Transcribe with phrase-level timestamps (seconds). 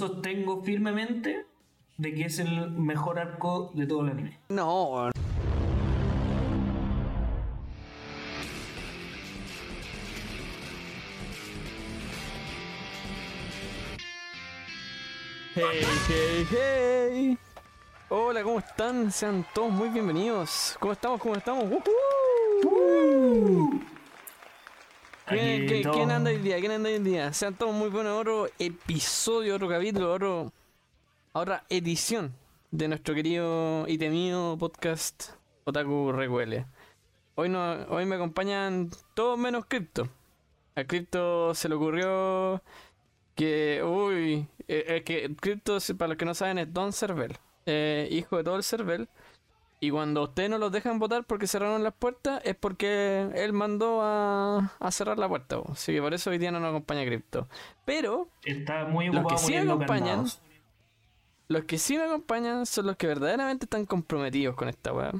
[0.00, 1.44] sostengo firmemente
[1.98, 4.38] de que es el mejor arco de todo el anime.
[4.48, 5.10] No,
[15.54, 17.38] Hey, hey, hey.
[18.08, 19.12] Hola, ¿cómo están?
[19.12, 20.78] Sean todos muy bienvenidos.
[20.80, 21.20] ¿Cómo estamos?
[21.20, 21.64] ¿Cómo estamos?
[21.64, 21.80] ¡Woohoo!
[22.62, 23.99] ¿Quién,
[25.30, 26.58] Quién anda hoy día?
[26.58, 27.32] ¿Quién anda hoy día?
[27.32, 28.18] Sean todos muy buenos.
[28.18, 30.52] Otro episodio, otro capítulo, otro,
[31.32, 32.34] otra edición
[32.72, 35.30] de nuestro querido y temido podcast
[35.62, 36.66] Otaku Recuele.
[37.36, 40.08] Hoy, no, hoy me acompañan todos menos Crypto.
[40.74, 42.60] A Crypto se le ocurrió
[43.36, 48.08] que, uy, eh, es que Crypto, para los que no saben, es Don Cervel, eh,
[48.10, 49.08] hijo de todo el Cervel.
[49.82, 54.02] Y cuando ustedes no los dejan votar porque cerraron las puertas, es porque él mandó
[54.02, 55.56] a, a cerrar la puerta.
[55.56, 55.70] bo.
[55.72, 57.48] Así que por eso hoy día no nos acompaña Crypto.
[57.86, 60.26] Pero Está muy Los que sí acompañan-
[61.48, 65.12] los que sí me acompañan son los que verdaderamente están comprometidos con esta weá.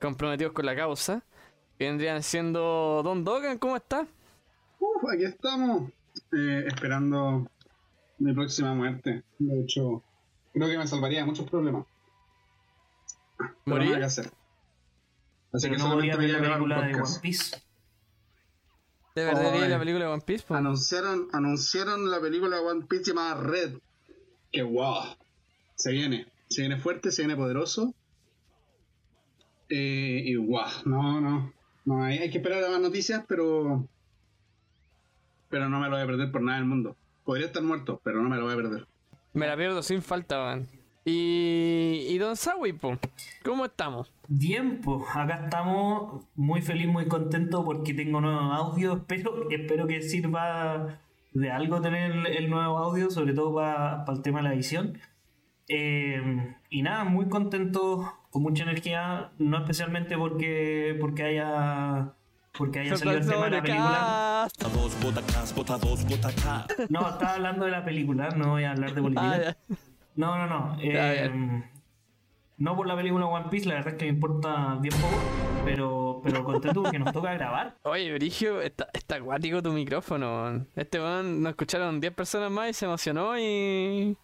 [0.00, 1.22] Comprometidos con la causa.
[1.78, 4.06] Que vendrían siendo Don Dogan, ¿cómo está?
[4.80, 5.90] Uf, aquí estamos.
[6.32, 7.46] eh, esperando
[8.18, 9.22] mi próxima muerte.
[9.38, 10.02] De hecho,
[10.52, 11.84] creo que me salvaría de muchos problemas.
[13.64, 14.30] Nada que hacer.
[15.52, 16.94] Así Pero que no solamente volví a voy a ver la película de.
[16.94, 17.56] One Piece.
[19.14, 19.68] ¿De verdad Oye.
[19.68, 20.44] la película de One Piece?
[20.46, 20.54] po?
[20.54, 23.78] Anunciaron, anunciaron la película One Piece llamada Red.
[24.52, 25.16] Que wow.
[25.74, 26.26] Se viene.
[26.48, 27.94] Se viene fuerte, se viene poderoso.
[29.68, 30.66] Eh, y wow.
[30.84, 31.52] No, no.
[31.84, 33.88] No, hay, hay que esperar a más noticias, pero.
[35.48, 36.96] Pero no me lo voy a perder por nada del mundo.
[37.24, 38.86] Podría estar muerto, pero no me lo voy a perder.
[39.32, 40.68] Me la pierdo sin falta, man.
[41.04, 42.78] Y, y Don Sawi,
[43.44, 44.12] ¿cómo estamos?
[44.28, 48.94] Bien, pues acá estamos muy feliz, muy contento porque tengo nuevo audio.
[48.98, 50.98] Espero, espero que sirva
[51.32, 54.98] de algo tener el, el nuevo audio, sobre todo para el tema de la edición.
[55.68, 62.12] Eh, y nada, muy contento, con mucha energía, no especialmente porque, porque haya
[62.58, 64.48] porque haya salido el tema de la película.
[66.88, 69.56] No, estaba hablando de la película, no voy a hablar de Ah, política.
[70.16, 70.76] No, no, no.
[70.80, 71.62] Eh,
[72.58, 75.16] no por la película One Piece, la verdad es que me importa bien poco,
[75.64, 77.76] pero, pero contento porque nos toca grabar.
[77.84, 80.66] Oye, Brigio, está, está acuático tu micrófono.
[80.76, 84.16] Este weón nos escucharon 10 personas más y se emocionó y.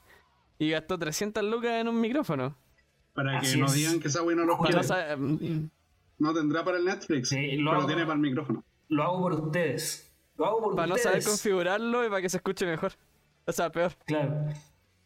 [0.58, 2.56] Y gastó 300 lucas en un micrófono.
[3.14, 3.74] Para que Así no es.
[3.74, 4.82] digan que esa wey no lo no quiere.
[4.82, 5.16] sabe-
[6.18, 7.86] No tendrá para el Netflix, Sí, lo pero hago.
[7.88, 8.64] tiene para el micrófono.
[8.88, 10.14] Lo hago por ustedes.
[10.36, 11.26] Lo hago por para no saber ustedes.
[11.40, 12.92] configurarlo y para que se escuche mejor.
[13.46, 13.92] O sea, peor.
[14.06, 14.46] claro.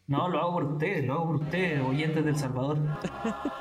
[0.07, 2.77] No, lo hago por ustedes, lo hago por ustedes, oyentes del Salvador.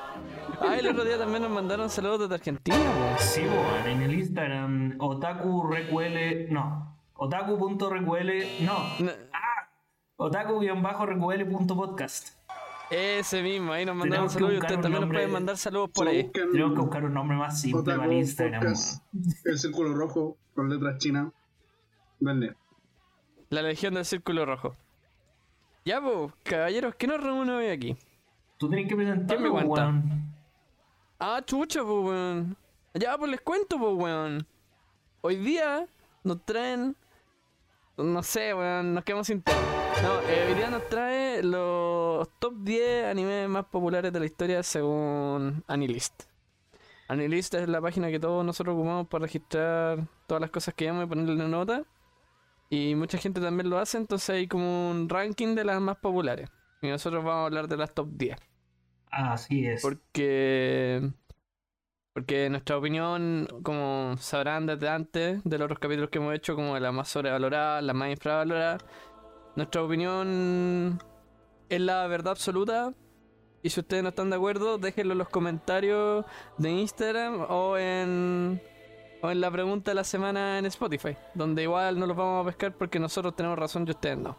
[0.62, 2.76] Ah, el otro día también nos mandaron saludos desde Argentina.
[3.18, 9.10] Sí, bo, en el Instagram, otaku recuele, no, otaku.recuele, no, No,
[10.16, 12.36] otaku-recuele.podcast.
[12.90, 15.16] Ese mismo, ahí nos mandaron Tenemos que saludos y buscar ustedes un también nos nombre.
[15.18, 16.24] pueden mandar saludos por ahí.
[16.30, 18.60] Tenemos que buscar un nombre más simple Otaku para el Instagram.
[18.62, 19.34] Podcast, weón.
[19.46, 21.32] el círculo rojo con letras chinas.
[22.18, 22.54] Denle.
[23.48, 24.76] La Legión del Círculo Rojo.
[25.84, 27.96] Ya, pues, caballeros, ¿qué nos reúne hoy aquí?
[28.58, 29.84] Tú tienes que presentarlo, ¿Quién me cuenta?
[29.86, 30.34] weón.
[31.18, 32.56] Ah, chucha, pues, weón.
[32.94, 34.46] Ya, pues les cuento, pues, weón.
[35.22, 35.86] Hoy día
[36.24, 36.96] nos traen.
[37.96, 39.42] No sé, weón, nos quedamos sin.
[40.02, 44.62] No, eh, hoy día nos trae los top 10 animes más populares de la historia
[44.62, 46.22] según Anilist.
[47.08, 51.06] Anilist es la página que todos nosotros ocupamos para registrar todas las cosas que llamamos
[51.06, 51.82] y ponerle nota.
[52.72, 56.48] Y mucha gente también lo hace, entonces hay como un ranking de las más populares.
[56.81, 58.38] Y nosotros vamos a hablar de las top 10.
[59.10, 59.82] Así es.
[59.82, 61.10] Porque.
[62.12, 66.54] Porque en nuestra opinión, como sabrán desde antes de los otros capítulos que hemos hecho,
[66.54, 68.84] como de las más sobrevaloradas, las más infravaloradas,
[69.56, 71.00] nuestra opinión
[71.69, 72.94] es la verdad absoluta.
[73.62, 76.25] Y si ustedes no están de acuerdo, déjenlo en los comentarios
[76.56, 78.60] de Instagram o en,
[79.22, 82.47] o en la pregunta de la semana en Spotify, donde igual no los vamos a
[82.48, 84.36] pescar porque nosotros tenemos razón y ustedes no.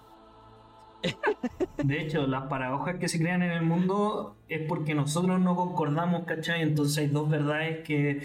[1.78, 6.26] De hecho, las paradojas que se crean en el mundo es porque nosotros no concordamos,
[6.26, 6.62] ¿cachai?
[6.62, 8.22] Entonces hay dos verdades que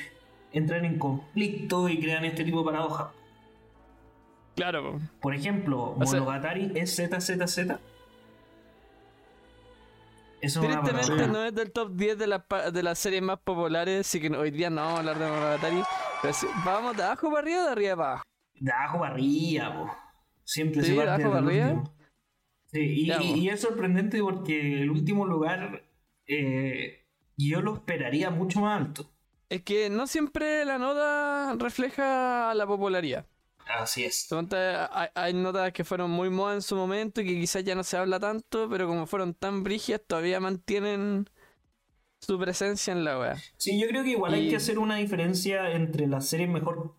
[0.52, 3.08] entran en conflicto y crean este tipo de paradojas.
[4.54, 5.00] Claro, po.
[5.20, 7.78] Por ejemplo, O sea- Monogatari es ZZZ.
[10.40, 14.20] Eso Tristemente no es del top 10 de, la de las series más populares, así
[14.20, 15.82] que hoy día no vamos a hablar de Monogatari.
[16.64, 18.24] Vamos de abajo para arriba o de arriba para abajo.
[18.54, 19.96] De abajo para arriba, po.
[20.44, 21.78] Siempre Sí, se de parte abajo del para arriba.
[21.78, 21.96] último.
[22.72, 23.10] Sí,
[23.40, 25.84] y, es sorprendente porque el último lugar
[26.26, 29.10] eh, yo lo esperaría mucho más alto.
[29.48, 33.24] Es que no siempre la nota refleja la popularidad.
[33.66, 34.28] Así es.
[34.90, 37.82] Hay, hay notas que fueron muy modas en su momento y que quizás ya no
[37.82, 41.28] se habla tanto, pero como fueron tan brígidas, todavía mantienen
[42.20, 43.36] su presencia en la wea.
[43.56, 46.94] Sí, yo creo que igual hay Y- que hacer una diferencia entre las series mejor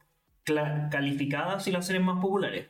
[0.92, 2.68] calificadas y las series más populares.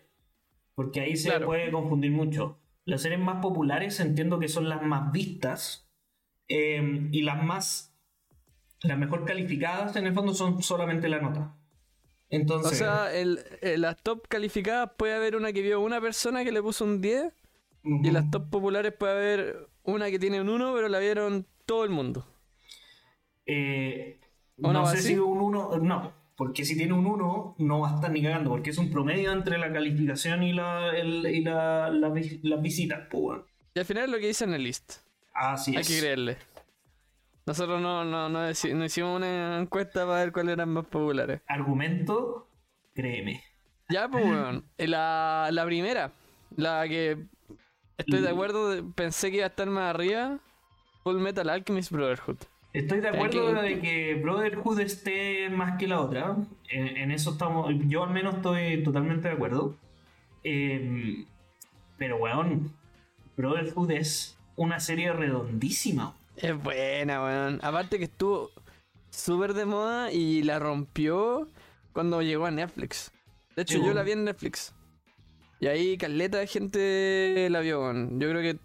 [0.76, 1.48] Porque ahí se Claro.
[1.48, 2.60] puede confundir mucho.
[2.86, 5.84] Las series más populares entiendo que son las más vistas.
[6.50, 7.94] eh, y las más.
[8.82, 11.58] Las mejor calificadas en el fondo son solamente la nota.
[12.30, 12.72] Entonces.
[12.72, 16.54] O sea, el, en las top calificadas puede haber una que vio una persona que
[16.54, 17.34] le puso un 10
[17.84, 18.08] y ujú.
[18.08, 21.84] en las top populares puede haber una que tiene un 1 pero la vieron todo
[21.84, 22.26] el mundo.
[23.48, 24.20] Eh,
[24.62, 25.08] ¿O no sé así?
[25.10, 25.78] si un 1.
[25.80, 28.92] No, porque si tiene un 1 no va a estar ni cagando, porque es un
[28.92, 33.08] promedio entre la calificación y la, el- y la, las visitas.
[33.10, 33.46] pues, bueno.
[33.74, 34.94] Y al final es lo que dice en el list.
[35.34, 35.88] Así Hay es.
[35.88, 36.38] que creerle.
[37.46, 41.42] Nosotros no, no, no, hicimos una encuesta para ver cuáles eran más populares.
[41.48, 42.50] Argumento,
[42.94, 43.42] créeme.
[43.90, 44.66] Ya, pues, weón.
[44.78, 46.12] La, la primera,
[46.58, 47.18] la que
[47.98, 50.40] estoy de acuerdo, pensé que iba a estar más arriba,
[51.04, 52.38] Full Metal Alchemist Brotherhood.
[52.74, 56.36] Estoy de acuerdo que- de que Brotherhood esté más que la otra.
[56.70, 57.74] En, en eso estamos.
[57.88, 59.76] Yo al menos estoy totalmente de acuerdo.
[60.44, 61.26] Eh,
[61.98, 62.72] pero weón,
[63.36, 66.16] Brotherhood es una serie redondísima.
[66.36, 67.60] Es buena, weón.
[67.64, 68.52] Aparte que estuvo
[69.10, 71.48] súper de moda y la rompió
[71.94, 73.12] cuando llegó a Netflix.
[73.56, 74.74] De hecho, Sí, yo la vi en Netflix.
[75.60, 78.20] Y ahí caleta de gente la vio, weón.
[78.20, 78.60] Yo creo que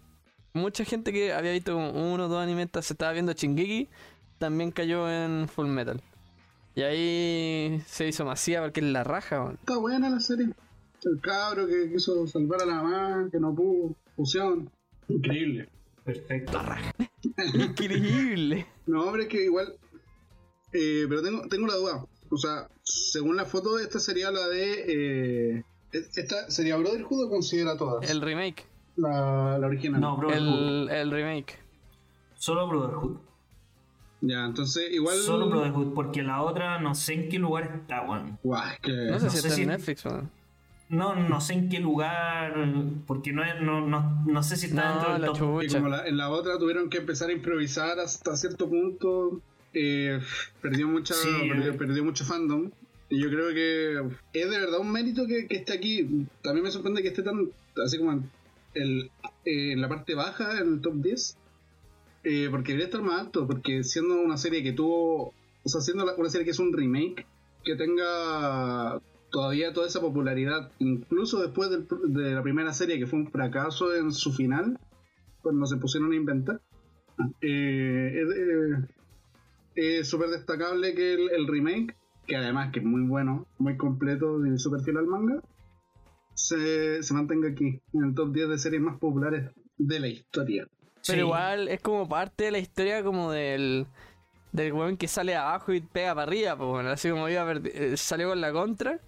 [0.53, 3.89] mucha gente que había visto como uno o dos animes, se estaba viendo Chingeki,
[4.37, 6.01] también cayó en Full Metal.
[6.75, 9.51] Y ahí se hizo masiva porque es la raja.
[9.59, 10.49] Está buena la serie.
[11.03, 13.95] El cabro que quiso salvar a la mamá, que no pudo.
[14.15, 14.69] Fusión.
[15.09, 15.69] Increíble.
[16.03, 16.59] Perfecto.
[17.53, 18.65] Increíble.
[18.87, 19.73] No, hombre, es que igual.
[20.71, 22.05] eh, pero tengo, tengo la duda.
[22.29, 24.85] O sea, según la foto, esta sería la de.
[25.57, 28.09] eh, ¿Esta sería Brotherhood o considera todas?
[28.09, 28.65] El remake.
[28.95, 29.99] La, la original.
[30.01, 30.89] No, Brotherhood.
[30.89, 31.59] El, el remake.
[32.35, 33.17] Solo Brotherhood.
[34.21, 35.17] Ya, entonces igual.
[35.17, 38.37] Solo Brotherhood, porque la otra no sé en qué lugar está, weón.
[38.43, 38.91] Es que.
[38.91, 40.29] No sé no si sé está si- en Netflix, weón.
[40.89, 42.53] No, no sé en qué lugar,
[43.07, 45.37] porque no, es- no, no, no sé si está dentro del la top.
[45.73, 49.41] como la- en la otra tuvieron que empezar a improvisar hasta cierto punto.
[49.75, 50.19] eh,
[50.61, 51.75] perdió, mucha, Sí, perdió, eh.
[51.75, 52.69] perdió mucho fandom.
[53.09, 56.27] Y yo creo que es de verdad un mérito que, que esté aquí.
[56.43, 57.49] También me sorprende que esté tan.
[57.83, 58.29] Así como en,
[58.75, 59.09] eh,
[59.45, 61.37] en la parte baja, en el top 10.
[62.23, 63.45] eh, porque debería estar más alto.
[63.47, 65.33] Porque siendo una serie que tuvo.
[65.63, 67.25] O sea, siendo una serie que es un remake.
[67.63, 68.99] Que tenga
[69.31, 70.71] todavía toda esa popularidad.
[70.79, 74.77] Incluso después de la primera serie, que fue un fracaso en su final.
[75.41, 76.61] Cuando se pusieron a inventar.
[77.41, 77.47] Eh,
[78.25, 78.87] de-
[79.75, 81.95] es súper destacable que el, el remake,
[82.27, 85.41] que además que es muy bueno, muy completo y súper fiel al manga,
[86.33, 90.67] se, se mantenga aquí, en el top 10 de series más populares de la historia.
[91.05, 91.19] Pero Sí.
[91.19, 93.87] igual es como parte de la historia como del
[94.51, 97.97] del weón que sale abajo y pega para arriba, pues bueno, así como iba eh,
[97.97, 98.99] salió con la contra.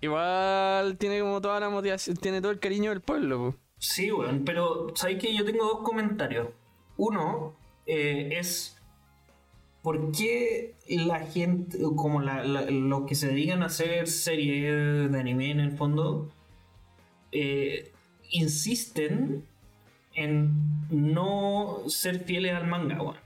[0.00, 3.54] Igual tiene como toda la motivación, tiene todo el cariño del pueblo, pues.
[3.78, 6.48] Sí, weón, pero ¿sabes que Yo tengo dos comentarios.
[6.96, 7.54] Uno
[7.86, 8.78] eh, es
[9.82, 15.18] ¿por qué la gente, como la- la- los que se dedican a hacer series de
[15.20, 16.30] anime en el fondo,
[17.32, 17.90] eh,
[18.30, 19.44] insisten
[20.14, 20.50] en
[20.90, 23.16] no ser fieles al manga, weón?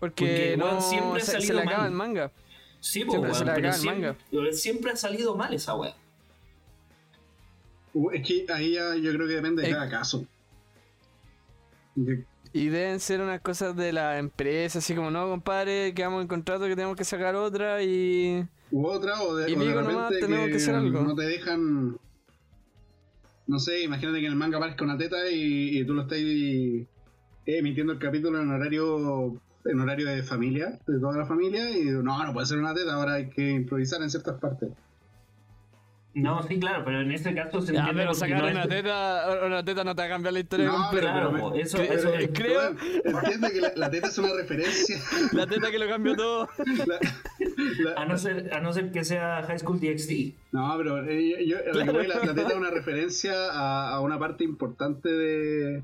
[0.00, 1.86] Porque, Porque, no siempre ha se, se salido le acaba mal.
[1.90, 2.32] el manga.
[2.80, 5.94] Sí, po, Siempre se le acaba el siempre, siempre ha salido mal esa weá.
[7.94, 9.72] Uh, Es que ahí ya yo creo que depende de Eh.
[9.72, 10.24] cada caso.
[12.52, 16.64] Y deben ser unas cosas de la empresa, así como, no, compadre, quedamos en contrato
[16.64, 18.46] que tenemos que sacar otra y...
[18.70, 21.00] U otra, o de, Y o de digo repente nomás, tenemos que hacer algo.
[21.02, 21.98] no te dejan.
[23.46, 26.18] No sé, imagínate que en el manga aparezca una teta y, y tú lo estás
[27.46, 32.24] emitiendo el capítulo en horario en horario de familia, de toda la familia, y no,
[32.24, 34.70] no puede ser una teta, ahora hay que improvisar en ciertas partes.
[36.18, 38.62] No, sí, claro, pero en este caso se Ya, entiende pero porque sacar no una
[38.62, 41.12] es- teta, una teta no te va a cambiar la historia No, completa.
[41.12, 42.70] claro, pero- eso, eso creo-
[43.04, 44.98] entiende que la, la teta es una referencia.
[45.32, 46.48] La teta que lo cambió todo.
[46.86, 46.98] La-
[47.94, 50.34] la- A no ser, a no ser que sea High School DxD.
[50.52, 51.58] No, pero eh, yo,
[51.92, 55.82] voy, la, la teta es una referencia a, a una parte importante de,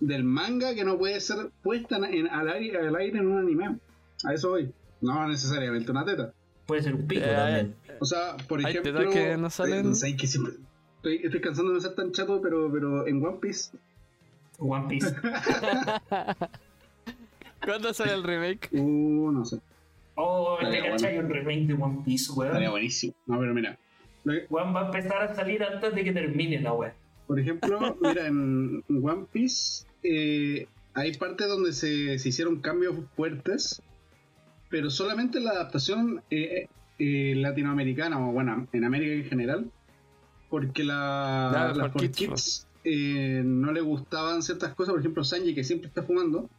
[0.00, 3.38] del manga que no puede ser puesta en, en- al, aire, al aire en un
[3.38, 3.76] anime.
[4.24, 4.72] A eso voy.
[5.02, 6.32] No necesariamente una teta.
[6.66, 7.74] Puede ser un pico Eh, también.
[8.00, 9.10] O sea, por ejemplo.
[9.10, 9.90] que no salen.
[9.90, 10.54] eh, sé que siempre-
[10.96, 13.76] estoy, estoy cansando de no ser tan chato, pero, pero en One Piece.
[14.58, 15.14] One Piece.
[17.64, 18.68] ¿Cuándo sale el remake?
[18.72, 19.58] Uh, no sé.
[20.16, 22.70] Oh, este Estaría cachai un remake de One Piece, Estaría weón.
[22.72, 23.14] buenísimo.
[23.26, 23.78] No, pero mira.
[24.50, 26.94] Weón va a empezar a salir antes de que termine la wea.
[27.26, 33.82] Por ejemplo, mira, en One Piece eh, hay partes donde se, se hicieron cambios fuertes,
[34.74, 36.66] pero solamente la adaptación eh,
[36.98, 39.70] eh, latinoamericana, o bueno, en América en general,
[40.50, 45.54] porque la, por 4 Kids, Kids eh, no le gustaban ciertas cosas, por ejemplo, Sanji
[45.54, 46.50] que siempre está fumando.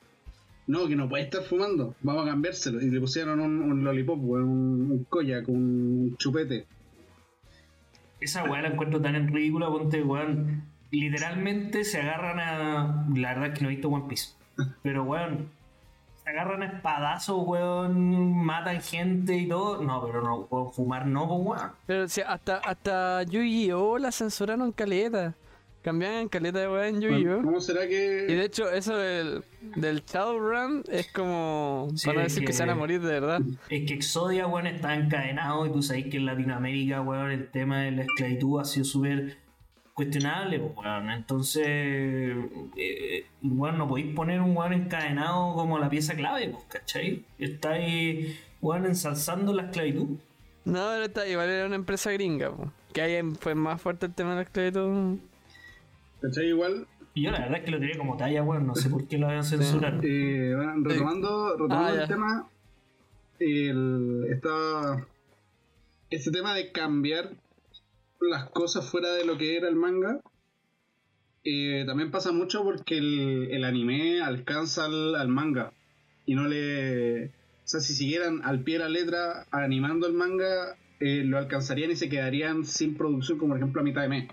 [0.65, 2.81] No, que no puede estar fumando, vamos a cambiárselo.
[2.81, 6.67] Y le pusieron un, un lollipop, weón, un, un koyak, un chupete.
[8.21, 10.63] Esa weá la encuentro tan en ridícula, ponte, weón.
[10.89, 13.07] Literalmente se agarran a.
[13.13, 14.35] La verdad es que no he visto One Piece.
[14.83, 15.49] Pero, weón.
[16.25, 18.33] Se agarran a espadazos, weón.
[18.45, 19.81] Matan gente y todo.
[19.81, 21.69] No, pero no, weón, fumar no, weón.
[21.85, 23.97] Pero si hasta, hasta Yu-Gi-Oh!
[23.99, 25.33] la censuraron caleta.
[25.83, 27.43] Cambiaban caleta de weá en Yu-Gi-Oh!
[27.43, 27.95] ¿Cómo será Y que.?
[28.27, 29.43] de hecho, eso del,
[29.75, 31.89] del Shadowrun es como.
[31.95, 32.47] Sí, para decir que...
[32.47, 33.41] que- se van a morir de verdad.
[33.69, 37.81] Es que Exodia, weón, está encadenado y tú sabes que en Latinoamérica, weón, el tema
[37.81, 39.37] de la esclavitud ha sido súper
[39.95, 41.09] cuestionable, pues, weón.
[41.09, 47.23] Entonces, eh, weón, no podéis poner un weón encadenado como la pieza clave, pues, ¿cachai?
[47.39, 50.17] Estáis, weón, ensalzando la esclavitud.
[50.65, 52.71] No, pero esta igual era una empresa gringa, po.
[52.93, 55.17] que ahí fue más fuerte el tema de la esclavitud.
[56.21, 56.47] ¿Cachai?
[56.47, 59.07] Igual, Y yo la verdad es que lo tiré como talla, weón, no sé por
[59.07, 59.99] qué lo habían censurado.
[60.03, 62.07] Eh, bueno, retomando, retomando Ah, el ya.
[62.07, 62.47] tema,
[63.39, 65.05] el, esta,
[66.09, 67.29] este tema de cambiar
[68.29, 70.19] las cosas fuera de lo que era el manga,
[71.43, 75.71] eh, también pasa mucho porque el, el anime alcanza al, al manga
[76.25, 77.27] y no le...
[77.27, 81.91] O sea, si siguieran al pie de la letra animando el manga, eh, lo alcanzarían
[81.91, 84.29] y se quedarían sin producción, como por ejemplo a mitad de mes.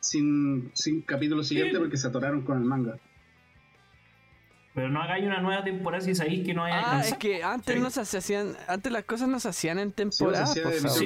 [0.00, 2.98] Sin, sin capítulo siguiente porque se atoraron con el manga.
[4.74, 7.74] Pero no hagáis una nueva temporada si sabéis que no hay Ah, es que antes
[7.74, 7.80] Sí.
[7.80, 10.46] no se hacían, antes las cosas no se hacían en temporada.
[10.46, 10.60] Sí,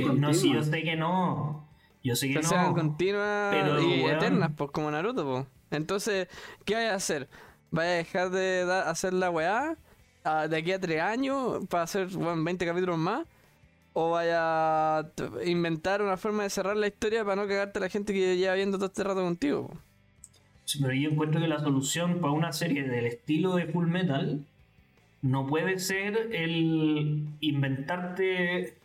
[0.05, 1.67] no, sí, yo sé que no.
[2.05, 2.75] Yo sé que hacían no.
[2.75, 4.17] continuas pero, y weón.
[4.17, 5.47] eternas, pues como Naruto, pues.
[5.71, 6.29] Entonces,
[6.67, 7.29] ¿qué vaya a hacer?
[7.71, 9.79] ¿Vaya a dejar de hacer la weá
[10.23, 13.27] ah, de aquí a tres años para hacer weón, 20 capítulos más?
[13.95, 15.11] ¿O vaya a
[15.47, 18.55] inventar una forma de cerrar la historia para no cagarte a la gente que lleva
[18.55, 19.69] viendo todo este rato contigo?
[19.69, 19.79] po?
[20.67, 24.45] Sí, pero yo encuentro que la solución para una serie del estilo de Full Metal
[25.23, 28.77] no puede ser el inventarte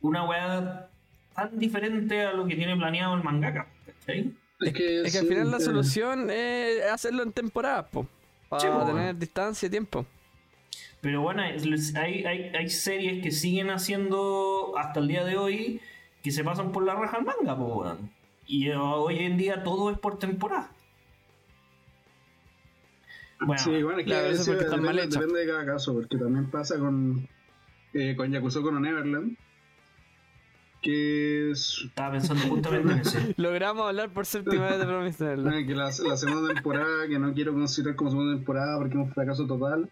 [0.00, 0.88] una weá
[1.34, 3.66] tan diferente a lo que tiene planeado el mangaka.
[4.06, 8.06] Es que, Es que al final la eh, solución es hacerlo en temporadas, po.
[8.48, 10.06] Para Sí, po, tener distancia y tiempo.
[11.00, 12.24] Pero bueno, hay, hay,
[12.54, 15.80] hay series que siguen haciendo hasta el día de hoy
[16.22, 18.10] que se pasan por la raja al manga, po, weón.
[18.46, 20.70] Y eh, hoy en día todo es por temporada.
[23.40, 25.20] Bueno, Sí, bueno, es que claro, eso sí, porque están mal depende, hechas.
[25.20, 27.28] depende de cada caso, porque también pasa con,
[27.92, 29.36] eh, con Yakuza con Neverland,
[30.84, 33.18] que es estaba pensando justamente en eso.
[33.36, 35.36] Logramos hablar por séptima vez de Promised
[35.66, 39.12] que la, la segunda temporada, que no quiero considerar como segunda temporada porque es un
[39.12, 39.90] fracaso total.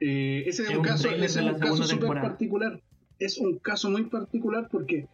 [0.00, 2.80] Eh, ese es, Es un caso, ese es un caso súper particular.
[3.18, 5.08] Es un caso muy particular porque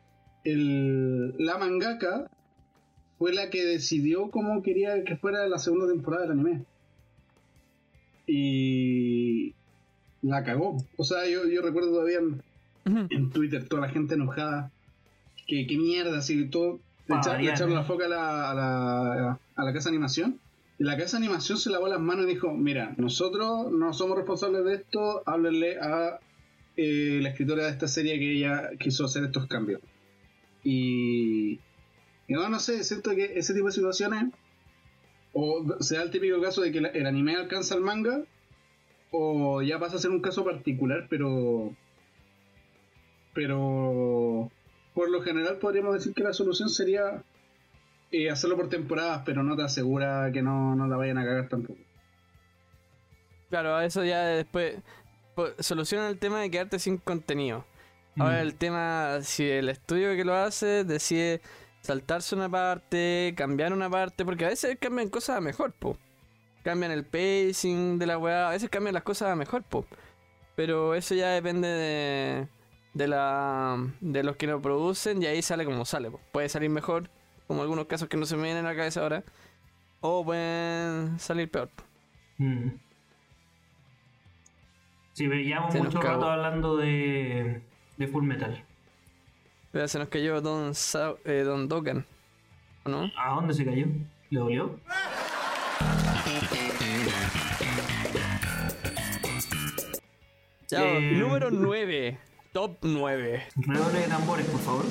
[0.45, 2.31] el, la mangaka
[3.19, 6.65] fue la que decidió cómo quería que fuera la segunda temporada del anime.
[8.27, 9.55] Y
[10.23, 10.77] la cagó.
[10.97, 12.21] O sea, yo, yo recuerdo todavía
[12.85, 14.71] en, Twitter toda la gente enojada.
[15.47, 16.81] Que, que mierda, así todo.
[17.09, 20.39] Le, variar, echaron la foca a la, a, la, a la casa de animación.
[20.79, 24.17] Y la casa de animación se lavó las manos y dijo: Mira, nosotros no somos
[24.17, 26.21] responsables de esto, háblenle a
[26.77, 29.81] eh, la escritora de esta serie que ella quiso hacer estos cambios.
[30.65, 31.61] Y.
[32.27, 34.33] y no, no sé, siento que ese tipo de situaciones.
[35.35, 38.23] O se da el típico caso de que el anime alcanza el manga.
[39.11, 41.75] O ya pasa a ser un caso particular, pero.
[43.35, 44.51] Pero.
[44.95, 47.23] Por lo general podríamos decir que la solución sería
[48.11, 51.49] eh, hacerlo por temporadas, pero no te asegura que no, no la vayan a cagar
[51.49, 51.81] tampoco.
[53.49, 54.77] Claro, eso ya después
[55.61, 57.65] soluciona el tema de quedarte sin contenido.
[58.19, 58.43] Ahora Mm.
[58.43, 61.41] el tema, si el estudio que lo hace decide
[61.81, 65.97] saltarse una parte, cambiar una parte, porque a veces cambian cosas a mejor, po.
[66.63, 69.87] Cambian el pacing de la weá, a veces cambian las cosas a mejor, po.
[70.55, 72.49] Pero eso ya depende de,
[72.95, 76.11] de la de los que lo producen y ahí sale como sale.
[76.33, 77.09] Puede salir mejor,
[77.47, 79.25] como algunos casos que no se me vienen a la cabeza ahora,
[80.01, 81.71] o pueden salir peor.
[82.39, 82.69] Mm.
[85.15, 87.61] Sí, pero llevamos mucho rato hablando de,
[87.99, 88.65] de Full Metal.
[89.71, 92.05] Pero se nos cayó Don, Sa- eh, Don Dogan,
[92.85, 93.11] ¿o no?
[93.17, 93.87] ¿A dónde se cayó?
[94.31, 94.79] ¿Le dolió?
[100.69, 102.19] Ya, Eh, número 9.
[102.53, 103.43] Top 9.
[103.57, 104.85] Redoble de tambores, por favor.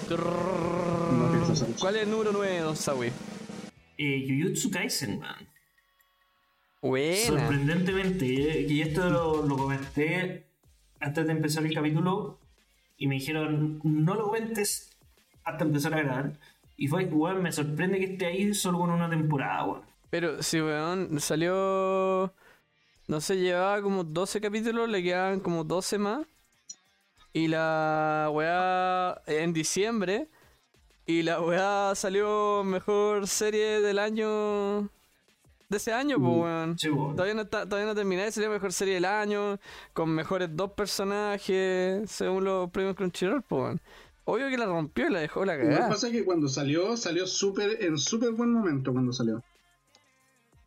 [1.80, 3.12] ¿Cuál es el número 9, Don Sawi?
[4.00, 5.48] Eh, Jujutsu Kaisen, man.
[6.82, 7.18] Buena.
[7.18, 10.48] Sorprendentemente, eh, y esto lo, lo comenté
[11.00, 12.39] antes de empezar el capítulo
[12.98, 14.89] y me dijeron, no lo comentes
[15.44, 16.39] hasta empezar a grabar.
[16.77, 19.82] Y fue, weón, me sorprende que esté ahí solo con una temporada, weón.
[20.10, 22.34] Pero si weón salió.
[23.08, 26.25] No sé, llevaba como 12 capítulos, le quedaban como 12 más.
[27.33, 30.29] Y la weá en diciembre.
[31.05, 34.89] Y la weá salió mejor serie del año.
[35.69, 36.77] De ese año, pues weón.
[36.77, 37.15] Sí, weón.
[37.15, 39.59] Todavía no, está, todavía no terminé, salió mejor serie del año.
[39.93, 42.09] Con mejores dos personajes.
[42.11, 43.81] Según los premios Crunchyroll, pues weón.
[44.25, 45.89] Obvio que la rompió y la dejó la Lo que cagada.
[45.89, 49.41] pasa es que cuando salió, salió súper en súper buen momento cuando salió.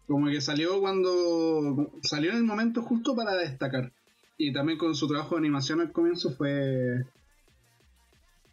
[0.06, 1.90] Como que salió cuando.
[2.02, 3.92] Salió en el momento justo para destacar.
[4.37, 7.05] Y también con su trabajo de animación al comienzo fue.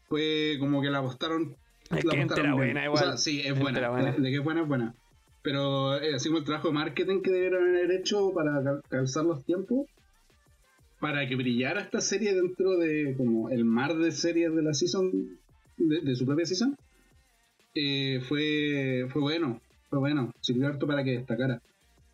[0.08, 1.56] Fue como que la apostaron.
[1.90, 3.18] Es la que apostaron buena O sea, igual.
[3.18, 3.90] sí, es buena.
[4.12, 4.96] De, de que es buena, es buena.
[5.42, 9.26] Pero eh, así como el trabajo de marketing que debieron haber hecho para cal- calzar
[9.26, 9.88] los tiempos.
[11.00, 15.12] Para que brillara esta serie dentro de como el mar de series de la season.
[15.78, 16.78] De, de su propia season.
[17.74, 19.60] eh, fue, fue bueno.
[19.90, 20.32] Fue bueno.
[20.42, 21.60] Sirvió harto para que destacara.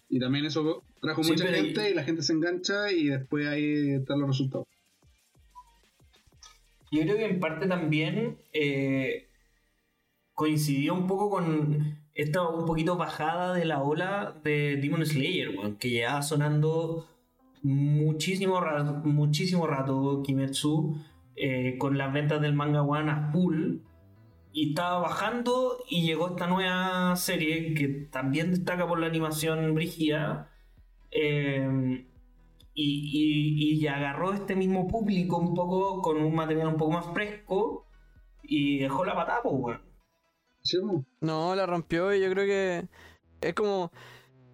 [0.09, 3.47] Y también eso trajo Sí, mucha gente y- y la gente se engancha y después
[3.47, 4.65] ahí están los resultados.
[6.91, 9.27] Yo creo que en parte también eh,
[10.33, 15.75] coincidió un poco con esta un poquito bajada de la ola de Demon Slayer, weón,
[15.75, 17.05] que llevaba sonando
[17.61, 20.97] muchísimo rato, muchísimo rato Kimetsu
[21.35, 23.77] eh, con las ventas del manga One a full
[24.59, 30.49] y estaba bajando y llegó esta nueva serie que también destaca por la animación brígida
[31.11, 32.05] eh,
[32.73, 32.83] y,
[33.73, 37.85] y, y agarró este mismo público un poco con un material un poco más fresco
[38.41, 39.81] y dejó la patada, pues, weón.
[40.63, 40.77] ¿Sí,
[41.21, 41.53] no?
[41.55, 42.87] La rompió y yo creo que
[43.41, 43.91] es como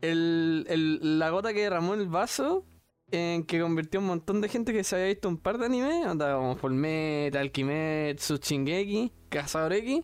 [0.02, 2.66] el, el- la gota que derramó el vaso
[3.12, 5.68] en que convirtió a un montón de gente que se había visto un par de
[5.68, 10.04] animes, andaba como Fullmetal, Kimetsu, Shingeki, Cazador X,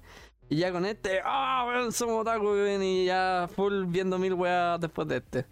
[0.50, 4.80] y ya con este, ah, weón, somos otaku, weón, y ya full viendo mil weas
[4.80, 5.46] después de este.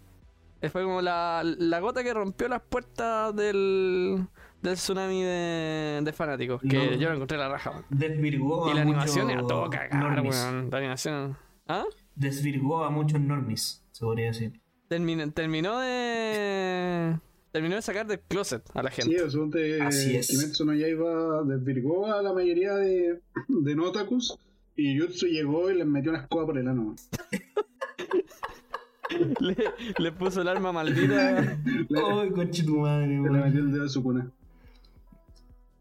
[0.70, 4.26] Fue como la, la gota que rompió las puertas del,
[4.60, 6.92] del tsunami de, de fanáticos, que No.
[6.96, 7.84] yo lo encontré la raja, weón.
[7.90, 10.68] Desvirgó Y a la animación era todo cagar, weón.
[10.70, 11.36] La animación.
[11.68, 11.84] ¿Ah?
[12.16, 14.60] Desvirgó a muchos normies, se podría decir.
[14.88, 17.18] Terminó, terminó de.
[17.58, 19.30] Terminó de sacar del closet a la Sí, gente.
[19.30, 20.28] segundo de Así es.
[20.28, 24.38] Kimetsu no Yaiba desvirgó a la mayoría de, de notakus
[24.76, 26.94] y Jutsu llegó y les metió una escoba por el ano.
[29.40, 29.56] le,
[29.98, 31.58] le puso el arma maldita.
[31.88, 34.30] Le, ¡Ay, conche tu madre, le metió el dedo de su cuna.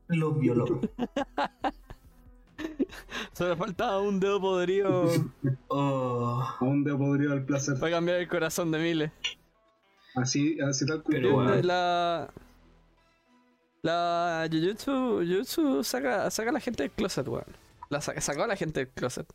[0.08, 0.66] Los violó.
[3.34, 5.06] Solo faltaba un dedo podrido
[5.68, 7.78] Oh, A un dedo podrido del placer.
[7.80, 9.12] para cambiar el corazón de miles.
[10.18, 11.18] Así, así tal cual.
[11.22, 11.56] Pero bueno.
[11.64, 12.30] La.
[13.84, 17.46] La Jujutsu, Jujutsu saca, saca a la gente del closet, weón.
[17.90, 19.28] La saca- sacó a la gente del closet.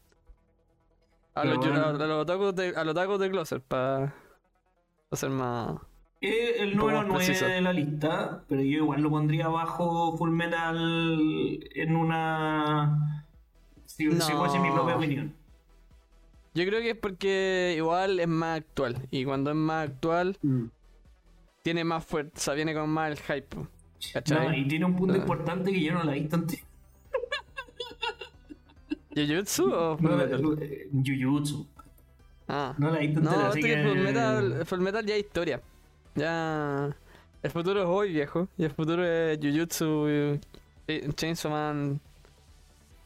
[1.34, 1.80] A los, bueno.
[1.80, 4.14] a, a los otakus de, a los otakus de closet, para
[5.12, 5.76] ser más.
[6.20, 7.46] es el número más 9 preciso.
[7.46, 10.76] de la lista, pero yo igual lo pondría bajo Full Metal
[11.74, 13.26] en una.
[13.86, 14.38] Si, si No.
[14.38, 15.34] fuese mi propia opinión.
[16.54, 19.06] Yo creo que es porque igual es más actual.
[19.10, 20.64] Y cuando es más actual, Mm.
[21.62, 23.56] tiene más fuerza, viene con más el hype.
[24.56, 26.62] Y tiene un punto importante que yo no la he visto antes.
[29.14, 30.58] ¿Jujutsu o No, Fullmetal?
[30.62, 31.66] eh, Jujutsu.
[32.48, 32.74] Ah.
[32.78, 33.88] No la he visto entera, No, así este que que.
[33.88, 35.60] Fullmetal, Fullmetal ya es historia.
[36.14, 36.96] Ya.
[37.42, 38.48] El futuro es hoy, viejo.
[38.56, 40.40] Y el futuro es Jujutsu, y-
[40.92, 42.00] y Chainsaw Man.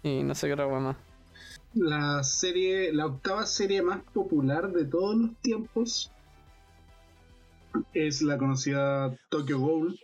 [0.03, 0.97] Y no sé qué otra wea más.
[1.77, 6.11] La serie, la octava serie más popular de todos los tiempos
[7.93, 10.01] es la conocida Tokyo Ghoul.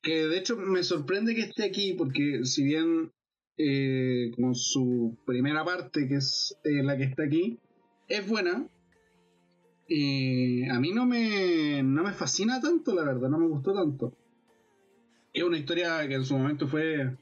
[0.00, 3.10] Que de hecho me sorprende que esté aquí porque si bien
[3.58, 7.58] eh, como su primera parte, que es eh, la que está aquí,
[8.06, 13.74] es buena, a mí no me, no me fascina tanto, la verdad, no me gustó
[13.74, 14.16] tanto.
[15.32, 17.16] Es una historia que en su momento fue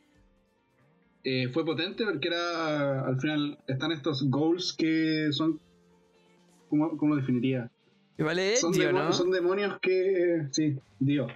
[1.24, 5.60] eh, fue potente porque era al final están estos goals que son
[6.68, 7.70] ¿cómo, cómo lo definiría?
[8.16, 9.12] Es son, edgy, ¿o demo- ¿no?
[9.12, 11.30] son demonios que sí, Dios.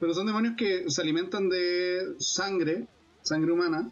[0.00, 2.86] Pero son demonios que se alimentan de sangre,
[3.22, 3.90] sangre humana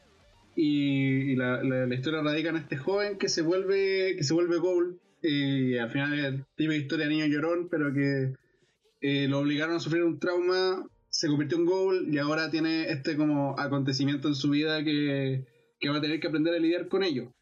[0.54, 4.34] y, y la, la- la historia radica en este joven que se vuelve que se
[4.34, 8.34] vuelve ghoul y al final es típica historia de niño llorón, pero que
[9.00, 10.86] eh, lo obligaron a sufrir un trauma
[11.18, 15.46] se convirtió en Goal y ahora tiene este como acontecimiento en su vida que,
[15.80, 17.32] que va a tener que aprender a lidiar con ello.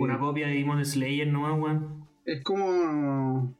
[0.00, 2.08] Una copia de Demon Slayer, ¿no, weón?
[2.24, 3.58] es como...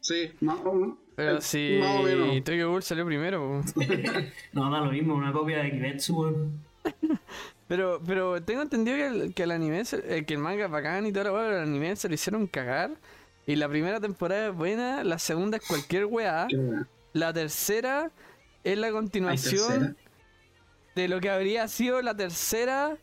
[0.00, 2.42] Sí, más o, Pero eh, si más o menos.
[2.44, 3.60] Tokyo Ghoul salió primero.
[4.54, 6.64] No, da lo mismo, una copia de Kimetsu, weón.
[7.68, 10.70] Pero, pero tengo entendido que el, que el anime, se- eh, que el manga es
[10.70, 12.92] bacán y todo lo bueno, el anime se lo hicieron cagar.
[13.46, 16.46] Y la primera temporada es buena, la segunda es cualquier weá.
[17.12, 18.10] La tercera
[18.64, 19.96] es la ¿Hay continuación
[20.94, 22.96] de lo que habría sido la tercera.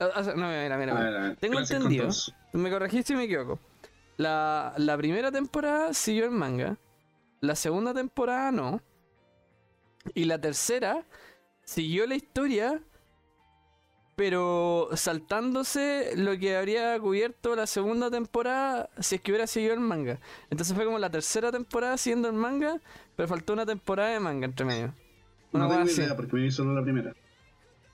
[0.00, 1.36] o- o sea, no, mira, mira, mira.
[1.36, 2.08] Tengo entendido.
[2.52, 3.58] Me corregí si me equivoco.
[4.16, 6.76] La, la primera temporada siguió el manga.
[7.40, 8.80] La segunda temporada no.
[10.14, 11.04] Y la tercera
[11.64, 12.80] siguió la historia.
[14.14, 19.80] Pero saltándose lo que habría cubierto la segunda temporada si es que hubiera seguido el
[19.80, 20.18] manga.
[20.50, 22.78] Entonces fue como la tercera temporada siguiendo el manga,
[23.16, 24.94] pero faltó una temporada de manga entre medio.
[25.52, 26.02] Una No tengo así.
[26.02, 27.14] idea porque me vi solo la primera.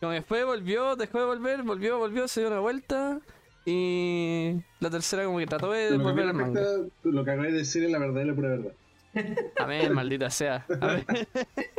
[0.01, 3.21] Como después volvió, dejó de volver, volvió, volvió, se dio una vuelta.
[3.65, 6.63] Y la tercera como que trató de Lo volver al manga.
[7.05, 8.73] lo que acabáis de decir es la verdad y la pura verdad.
[9.59, 10.65] Amén, maldita sea.
[10.81, 11.05] A ver.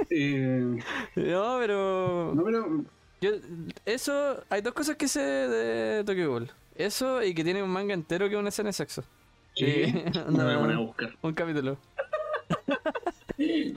[0.09, 0.79] Eh,
[1.15, 2.33] No, pero.
[2.35, 2.83] no, pero
[3.21, 3.31] Yo,
[3.85, 4.43] eso.
[4.49, 6.49] Hay dos cosas que sé de Tokyo Ghoul.
[6.75, 9.03] Eso y que tiene un manga entero que es una escena de sexo.
[9.55, 9.83] ¿qué?
[9.89, 10.85] Eh, Me voy a no.
[10.85, 11.09] buscar.
[11.21, 11.77] Un capítulo.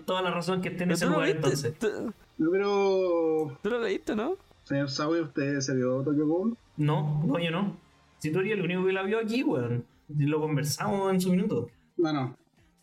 [0.06, 1.78] Toda la razón que esté en ese tú lo lugar entonces.
[1.78, 4.36] Tú, No, pero tú lo leíste, ¿no?
[4.64, 6.56] señor Sawi, ¿usted se vio Tokyo Ghoul?
[6.76, 7.76] No, no, yo no.
[8.18, 9.84] Si tú eres el único que la vio aquí, weón.
[10.08, 11.68] Y Lo conversamos en su minuto.
[11.96, 12.36] Bueno,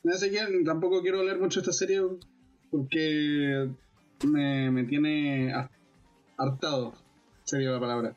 [0.04, 2.02] no sé quién, tampoco quiero leer mucho esta serie
[2.72, 3.70] porque
[4.26, 5.54] me, me tiene
[6.40, 6.94] hartado,
[7.44, 8.16] sería la palabra.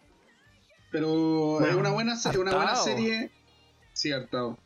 [0.91, 3.31] Pero es una buena, una buena serie.
[3.93, 4.59] Sí, hartado.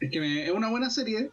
[0.00, 1.30] Es que me- es una buena serie,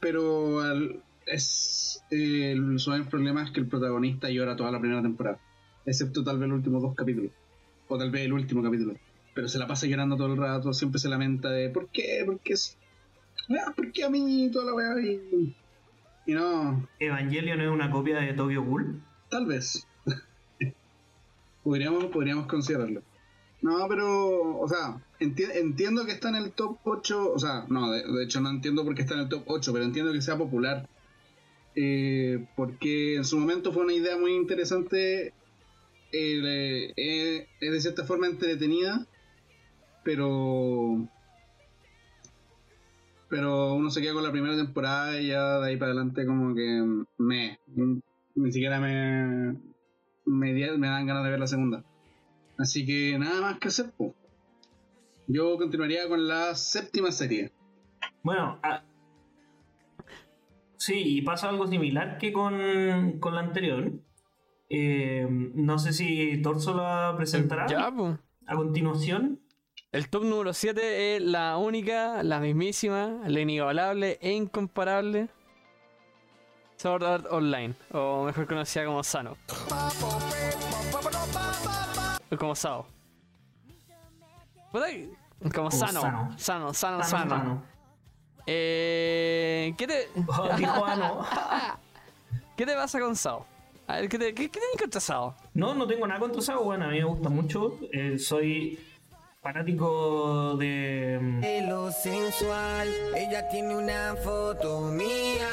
[0.00, 5.02] pero al- es eh, el suave problema es que el protagonista llora toda la primera
[5.02, 5.38] temporada,
[5.86, 7.32] excepto tal vez los últimos dos capítulos,
[7.88, 8.94] o tal vez el último capítulo.
[9.34, 12.22] Pero se la pasa llorando todo el rato, siempre se lamenta de ¿por qué?
[12.26, 12.54] ¿Por qué?
[12.54, 12.76] es-
[13.48, 14.48] Ah, ¿Por qué a mí?
[14.52, 15.54] Toda la weá y,
[16.26, 19.02] y no, Evangelion es una copia de Tokyo Ghoul.
[19.30, 19.86] tal vez.
[21.62, 23.02] Podríamos, podríamos considerarlo.
[23.62, 27.90] No, pero, o sea, enti- entiendo que está en el top 8, o sea, no,
[27.90, 30.22] de, de hecho no entiendo por qué está en el top 8, pero entiendo que
[30.22, 30.88] sea popular.
[31.74, 35.32] Eh, porque en su momento fue una idea muy interesante,
[36.12, 39.06] eh, es de cierta forma entretenida,
[40.02, 41.06] pero...
[43.28, 46.52] Pero uno se queda con la primera temporada y ya de ahí para adelante como
[46.54, 47.58] que me...
[48.34, 49.56] Ni siquiera me...
[50.30, 51.82] Me, me dan ganas de ver la segunda.
[52.58, 53.90] Así que nada más que hacer.
[53.92, 54.14] po.
[55.26, 57.52] Yo continuaría con la séptima serie.
[58.22, 58.82] Bueno, ah,
[60.76, 63.92] sí, y pasa algo similar que con, con la anterior.
[64.68, 68.18] Eh, no sé si Torso la presentará Ya, pues.
[68.46, 69.40] a continuación.
[69.92, 75.28] El top número 7 es la única, la mismísima, la inigualable e incomparable
[76.76, 79.36] Sword Art Online, o mejor conocida como Sano.
[82.38, 82.86] Como Sao.
[84.72, 84.84] Como
[85.54, 86.00] Como Sano.
[86.00, 86.38] Sano.
[86.38, 87.30] Sano, Sano, Sano, Sano.
[87.30, 87.62] sano.
[88.46, 91.24] Eh, ¿qué, te, Oh, dijo Ano.
[92.56, 93.46] ¿Qué te pasa con Sao?
[93.86, 95.34] A ver, ¿qué te, qué, qué te contra Sao?
[95.54, 97.78] No, no tengo nada contra Sao, bueno, a mí me gusta mucho.
[97.92, 98.78] Eh, soy
[99.42, 105.48] fanático de mm, De lo sensual, ella tiene una foto mía.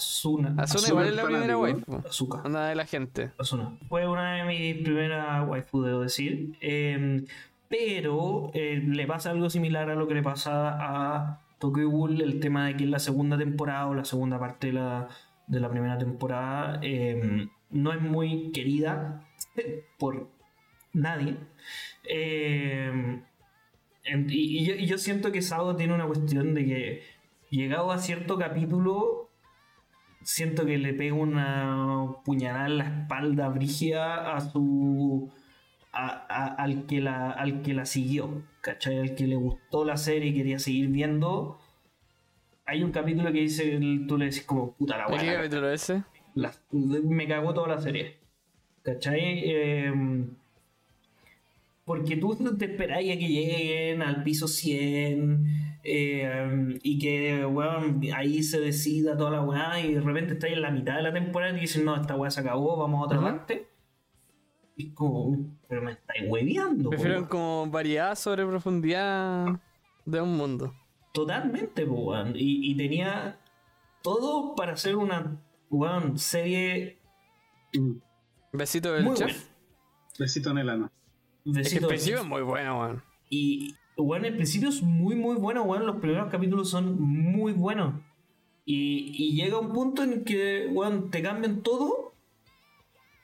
[0.00, 0.54] Asuna.
[0.56, 2.02] Asuna igual es la primera waifu.
[2.08, 2.42] Azuka.
[2.44, 3.30] Una de la gente.
[3.38, 3.76] Asuna.
[3.88, 6.56] Fue una de mis primeras waifu, debo decir.
[6.62, 7.24] Eh,
[7.68, 12.40] pero eh, le pasa algo similar a lo que le pasa a Tokyo Ghoul, el
[12.40, 15.08] tema de que en la segunda temporada o la segunda parte de la,
[15.46, 19.22] de la primera temporada eh, no es muy querida
[19.98, 20.28] por
[20.94, 21.36] nadie.
[22.08, 23.20] Eh,
[24.04, 27.02] en- y, y yo, y yo siento que Sado tiene una cuestión de que
[27.50, 29.29] llegado a cierto capítulo
[30.22, 35.30] siento que le pega una puñalada en la espalda brígida a su
[35.92, 38.98] a- a- al que la al que la siguió ¿cachai?
[38.98, 41.58] al que le gustó la serie y quería seguir viendo
[42.66, 45.82] hay un capítulo que dice tú le decís como puta la ¿De qué capítulo es
[45.90, 46.04] ese?
[46.34, 48.18] la- me cagó toda la serie.
[48.82, 49.20] ¿Cachai?
[49.44, 49.92] Eh,
[51.84, 58.42] porque tú te esperáis a que lleguen al piso 100 eh, y que weón, ahí
[58.42, 61.56] se decida toda la weá y de repente estáis en la mitad de la temporada
[61.56, 63.26] y dicen, no, esta weá se acabó, vamos a otra Ujú.
[63.26, 63.68] parte.
[64.76, 65.36] Y es como,
[65.68, 66.90] pero me estáis hueveando.
[66.90, 69.60] Prefieren como variedad sobre profundidad
[70.06, 70.74] de un mundo.
[71.12, 72.32] Totalmente, weón.
[72.36, 73.38] Y, y tenía
[74.02, 75.40] todo para hacer una
[75.70, 76.98] weón, serie
[78.52, 79.26] Besito del muy chef.
[79.32, 79.44] buena.
[80.18, 80.90] Besito en el ano.
[81.46, 83.02] Es que Besito- es muy bueno, weón.
[83.28, 87.94] Y, bueno, el principio es muy, muy bueno, bueno, los primeros capítulos son muy buenos.
[88.64, 92.12] Y, y llega un punto en que, bueno, te cambian todo.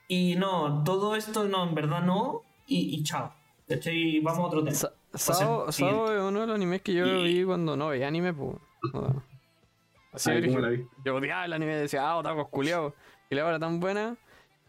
[0.07, 2.41] Y no, todo esto no, en verdad no.
[2.65, 3.33] Y, y chao.
[3.85, 4.75] Y vamos a otro tema.
[4.75, 5.71] Sa- Sao.
[5.71, 8.55] Sao es uno de los animes que yo Y- vi cuando no veía anime, pues.
[10.13, 10.85] Así Ay, que ¿cómo la vi?
[11.05, 12.93] yo odiaba el anime, decía, ah, otaku culiao.
[13.29, 14.15] Y la hora tan buena.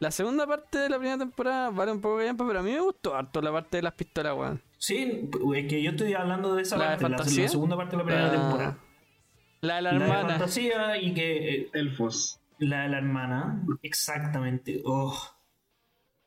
[0.01, 2.71] La segunda parte de la primera temporada vale un poco de tiempo, pero a mí
[2.73, 4.63] me gustó harto la parte de las pistolas, weón.
[4.79, 7.43] Sí, es que yo estoy hablando de esa ¿La de parte, la, fantasía?
[7.45, 8.79] la segunda parte de la primera La- temporada.
[9.61, 10.29] La de la La de hermana.
[10.31, 12.41] fantasía y que eh, Elfos.
[12.61, 14.81] la de la hermana, exactamente.
[14.85, 15.17] Oh.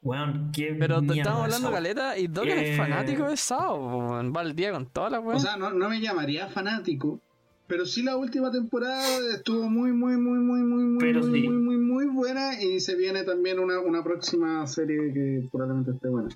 [0.04, 3.76] Weón, qué Pero te- estamos hablando esa caleta y Docker es Eh, fanático de Sao,
[4.10, 4.34] weón.
[4.36, 5.42] Va al día con todas las O weas.
[5.44, 7.22] sea, no, no me llamaría fanático,
[7.68, 11.48] pero sí la última temporada estuvo muy, muy, muy, muy, muy, muy, Pero muy, sí.
[11.48, 16.10] muy, muy, muy buena y se viene también una, una próxima serie que probablemente esté
[16.10, 16.30] buena.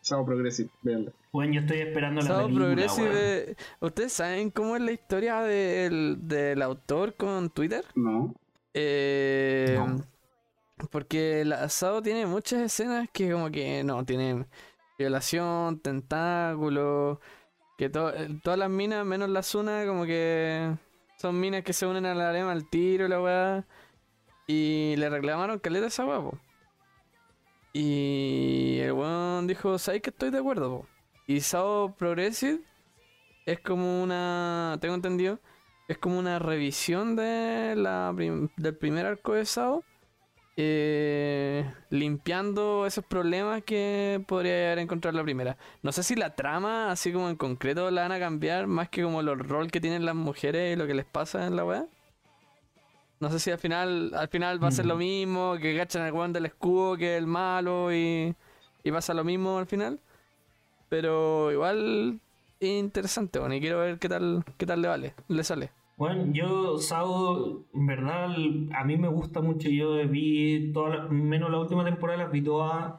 [0.00, 1.12] Sao Progressive, véanla.
[1.34, 2.76] Weón, yo estoy esperando la película, weón.
[2.76, 3.56] Progressive.
[3.80, 7.84] ¿Ustedes saben cómo es la historia del, del autor con Twitter?
[7.96, 8.34] No.
[8.72, 9.96] Eh, No.
[10.90, 14.46] Porque la Sao tiene muchas escenas que como que no, tienen
[14.98, 17.18] violación, tentáculos,
[17.78, 20.72] que to- eh, todas las minas, menos la Zuna, como que
[21.18, 23.66] son minas que se unen a la arema al tiro y la weá.
[24.46, 26.38] Y le reclamaron caleta a esa weá, po.
[27.72, 30.86] Y el weón dijo, ¿sabes que estoy de acuerdo, po?
[31.26, 32.60] Y Sao Progressive
[33.46, 35.38] es como una, tengo entendido,
[35.88, 39.84] es como una revisión de la prim- del primer arco de Sao,
[40.56, 45.56] eh, limpiando esos problemas que podría haber encontrado en la primera.
[45.82, 49.02] No sé si la trama, así como en concreto, la van a cambiar, más que
[49.02, 51.86] como los rol que tienen las mujeres y lo que les pasa en la weá.
[53.20, 56.12] No sé si al final, al final va a ser lo mismo, que cachan al
[56.12, 58.34] weón del escudo que el malo y,
[58.82, 59.98] y pasa lo mismo al final.
[60.94, 62.20] Pero igual
[62.60, 65.70] es interesante, bueno, y quiero ver qué tal, qué tal le vale, le sale.
[65.96, 68.26] Bueno, yo, Sao, en verdad,
[68.74, 69.68] a mí me gusta mucho.
[69.68, 72.94] Yo vi todas, las- menos la última temporada, las vi todas.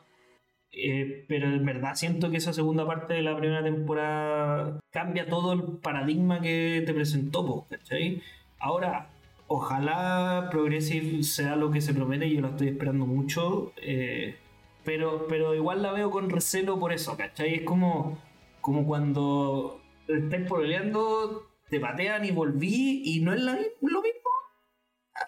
[0.77, 5.53] eh, pero en verdad siento que esa segunda parte de la primera temporada cambia todo
[5.53, 8.21] el paradigma que te presentó, ¿cachai?
[8.59, 9.07] Ahora,
[9.47, 13.71] ojalá Progressive sea lo que se promete, yo la estoy esperando mucho.
[13.81, 14.35] eh,
[14.85, 17.55] pero, pero igual la veo con recelo por eso, ¿cachai?
[17.55, 18.17] Es como,
[18.61, 24.29] como cuando estáis peleando, te patean y volví y no es la lo mismo.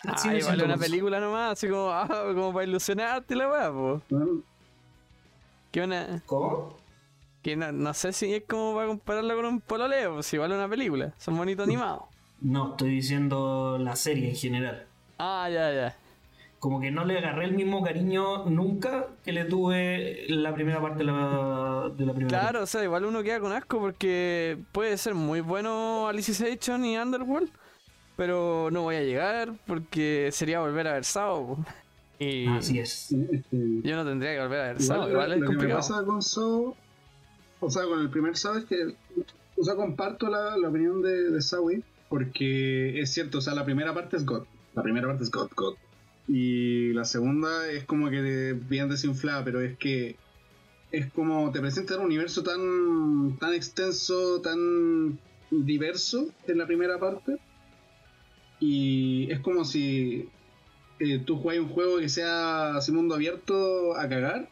[0.03, 3.71] Así Ah, igual siento una película nomás, así como, ah, como para ilusionarte la weá,
[3.71, 4.01] po.
[5.71, 6.21] Que una.
[6.25, 6.77] ¿Cómo?
[7.41, 10.67] Que no, no sé si es como para compararla con un pololeo, pues igual una
[10.67, 11.13] película.
[11.17, 12.03] Son bonitos animados.
[12.41, 14.85] No, estoy diciendo la serie en general.
[15.17, 15.97] Ah, ya, ya.
[16.67, 20.97] Como que no le agarré el mismo cariño nunca que le tuve la primera parte
[20.97, 24.97] de la, de la primera Claro, o sea, igual uno queda con asco porque puede
[24.97, 27.49] ser muy bueno Alicization y Underworld,
[28.17, 31.57] pero no voy a llegar porque sería volver a ver Sao.
[32.19, 32.47] Y.
[32.47, 33.15] Así es.
[33.49, 35.73] yo no tendría que volver a ver Sao, Igual, igual lo, es lo que me
[35.73, 36.75] pasa con Sao,
[37.61, 38.93] o sea, con el primer Sao es que,
[39.55, 43.63] o sea, comparto la, la opinión de, de Sawi, porque es cierto, o sea, la
[43.63, 44.43] primera parte es God,
[44.75, 45.75] la primera parte es God, God,
[46.27, 50.17] y la segunda es como que bien desinflada, pero es que
[50.91, 57.37] es como te presenta un universo tan, tan extenso, tan diverso en la primera parte,
[58.59, 60.29] y es como si
[60.99, 64.49] eh, tú juegas un juego que sea así mundo abierto a cagar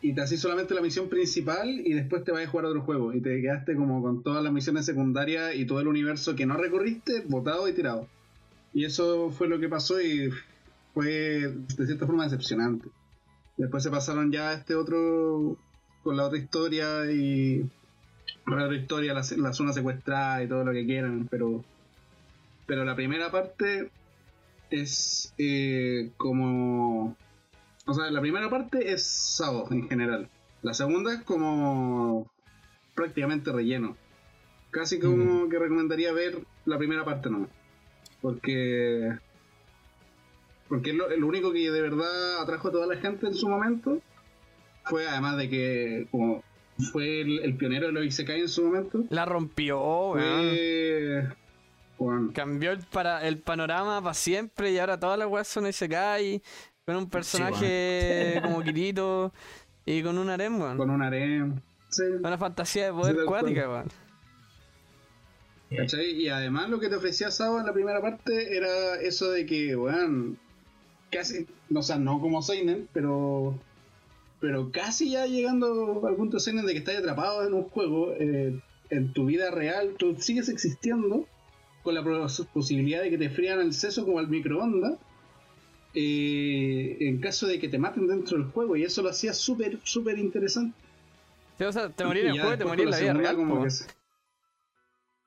[0.00, 2.82] y te haces solamente la misión principal y después te vas a jugar a otro
[2.82, 6.46] juego y te quedaste como con todas las misiones secundarias y todo el universo que
[6.46, 8.08] no recorriste, botado y tirado.
[8.74, 10.30] Y eso fue lo que pasó y
[10.98, 12.88] fue de cierta forma decepcionante.
[13.56, 15.56] Después se pasaron ya a este otro
[16.02, 17.68] con la otra historia y
[18.46, 21.64] la otra historia, la, la zona secuestrada y todo lo que quieran, pero
[22.66, 23.90] pero la primera parte
[24.70, 27.16] es eh, como.
[27.86, 30.28] O sea, la primera parte es Sao en general.
[30.62, 32.30] La segunda es como.
[32.94, 33.96] prácticamente relleno.
[34.70, 37.50] Casi como que recomendaría ver la primera parte nomás.
[38.20, 39.16] Porque.
[40.68, 44.00] Porque lo, lo único que de verdad atrajo a toda la gente en su momento.
[44.84, 46.42] Fue además de que, como
[46.92, 49.04] fue el, el pionero de los Isekai en su momento.
[49.10, 49.80] La rompió,
[50.12, 51.34] weón.
[51.98, 56.40] Bueno, Cambió el, para, el panorama para siempre y ahora todas las weas son Isekai
[56.86, 59.32] con un personaje como Kirito
[59.84, 60.76] y con un harem, weón.
[60.76, 61.60] con un harem.
[61.88, 62.04] Sí.
[62.22, 63.88] Una fantasía de poder Sí, cuática, weón.
[65.76, 66.12] ¿Cachai?
[66.12, 69.76] Y además lo que te ofrecía Sao en la primera parte era eso de que,
[69.76, 70.38] weón,
[71.10, 73.58] casi, o sea, no como Seinen, pero
[74.40, 78.60] pero casi ya llegando al punto Seinen de que estás atrapado en un juego, eh,
[78.90, 81.26] en tu vida real, tú sigues existiendo
[81.82, 84.94] con la pos- posibilidad de que te frían el seso como al microondas.
[85.94, 89.78] eh, en caso de que te maten dentro del juego, y eso lo hacía súper,
[89.82, 90.76] súper interesante.
[91.56, 93.06] Sí, o sea, te morí en Y el juego y te morí en la vida
[93.06, 93.36] segunda real.
[93.36, 93.64] como po.
[93.64, 93.86] que se-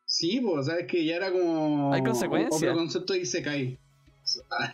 [0.05, 1.91] Sí, pues, sabes que ya era como.
[1.93, 2.61] Hay consecuencias.
[2.61, 3.77] Otro concepto de Isekai.
[4.51, 4.73] Ah.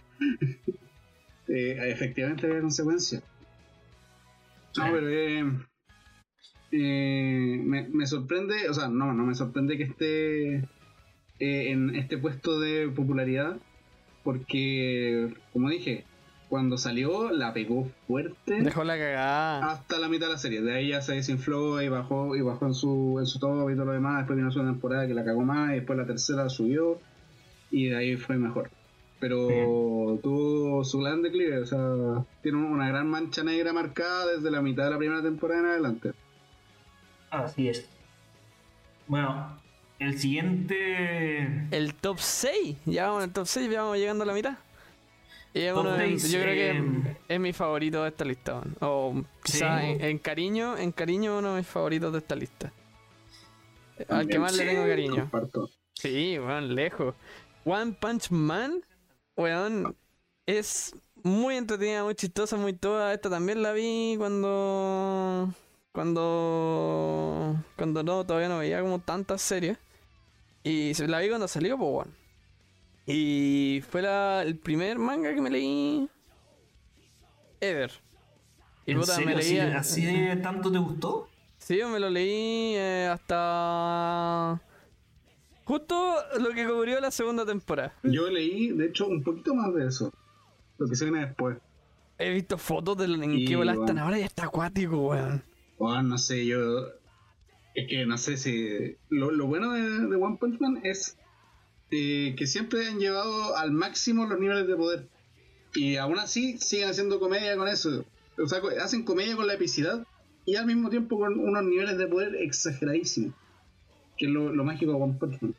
[1.47, 3.23] Eh, efectivamente había consecuencias.
[4.77, 5.43] No, pero eh,
[6.71, 12.17] eh, me, me sorprende, o sea, no, no me sorprende que esté eh, en este
[12.17, 13.57] puesto de popularidad,
[14.23, 16.03] porque, como dije,
[16.49, 19.71] cuando salió la pegó fuerte Dejó la cagada.
[19.71, 20.62] hasta la mitad de la serie.
[20.62, 23.75] De ahí ya se desinfló y bajó y bajó en su, en su top y
[23.75, 24.19] todo lo demás.
[24.19, 26.99] Después vino una temporada que la cagó más y después la tercera subió
[27.71, 28.69] y de ahí fue mejor.
[29.19, 34.62] Pero tuvo su gran declive, o sea, tiene una gran mancha negra marcada desde la
[34.62, 36.12] mitad de la primera temporada en adelante.
[37.32, 37.89] Así es.
[39.08, 39.60] Bueno,
[39.99, 41.67] el siguiente.
[41.71, 42.77] El top 6.
[42.86, 44.58] Ya vamos en el top 6, ya vamos llegando a la mitad.
[45.53, 46.69] Y es uno de- yo creo que
[47.10, 48.62] eh, es mi favorito de esta lista.
[48.82, 49.88] O quizás Sí.
[49.88, 52.71] en, en cariño, en cariño uno de mis favoritos de esta lista.
[54.10, 55.15] Al que más le tengo cariño.
[55.21, 55.69] Comparto.
[55.93, 57.15] Sí, weón, lejos.
[57.65, 58.82] One Punch Man,
[59.38, 59.95] weón,
[60.45, 63.13] es muy entretenida, muy chistosa, muy toda.
[63.13, 65.54] Esta también la vi cuando.
[65.91, 67.56] Cuando.
[67.76, 69.78] Cuando no, todavía no veía como tantas series.
[70.63, 72.15] Y la vi cuando salió, pues, weón.
[73.06, 76.10] Y fue la, el primer manga que me leí.
[77.62, 77.91] Ever.
[78.86, 79.30] Y ¿En puta, serio?
[79.30, 79.60] me ¿Así, leí.
[79.71, 81.30] así de tanto te gustó?
[81.58, 84.62] Sí, yo me lo leí eh, hasta.
[85.67, 87.93] Justo lo que cubrió la segunda temporada.
[88.03, 90.13] Yo leí, de hecho, un poquito más de eso.
[90.77, 91.58] Lo que se viene después.
[92.17, 94.03] He visto fotos de en qué bola están bueno.
[94.03, 95.43] ahora y está acuático, weón.
[95.77, 96.88] No sé, yo.
[97.75, 98.95] Es que no sé si.
[99.10, 101.17] Lo, lo bueno de, de One Punch Man es
[101.91, 105.10] eh, que siempre han llevado al máximo los niveles de poder.
[105.75, 108.06] Y aún así siguen haciendo comedia con eso.
[108.41, 110.08] O sea, hacen comedia con la epicidad
[110.45, 113.36] y al mismo tiempo con unos niveles de poder exageradísimos.
[114.17, 115.56] Que es lo, lo mágico de One Punch Man.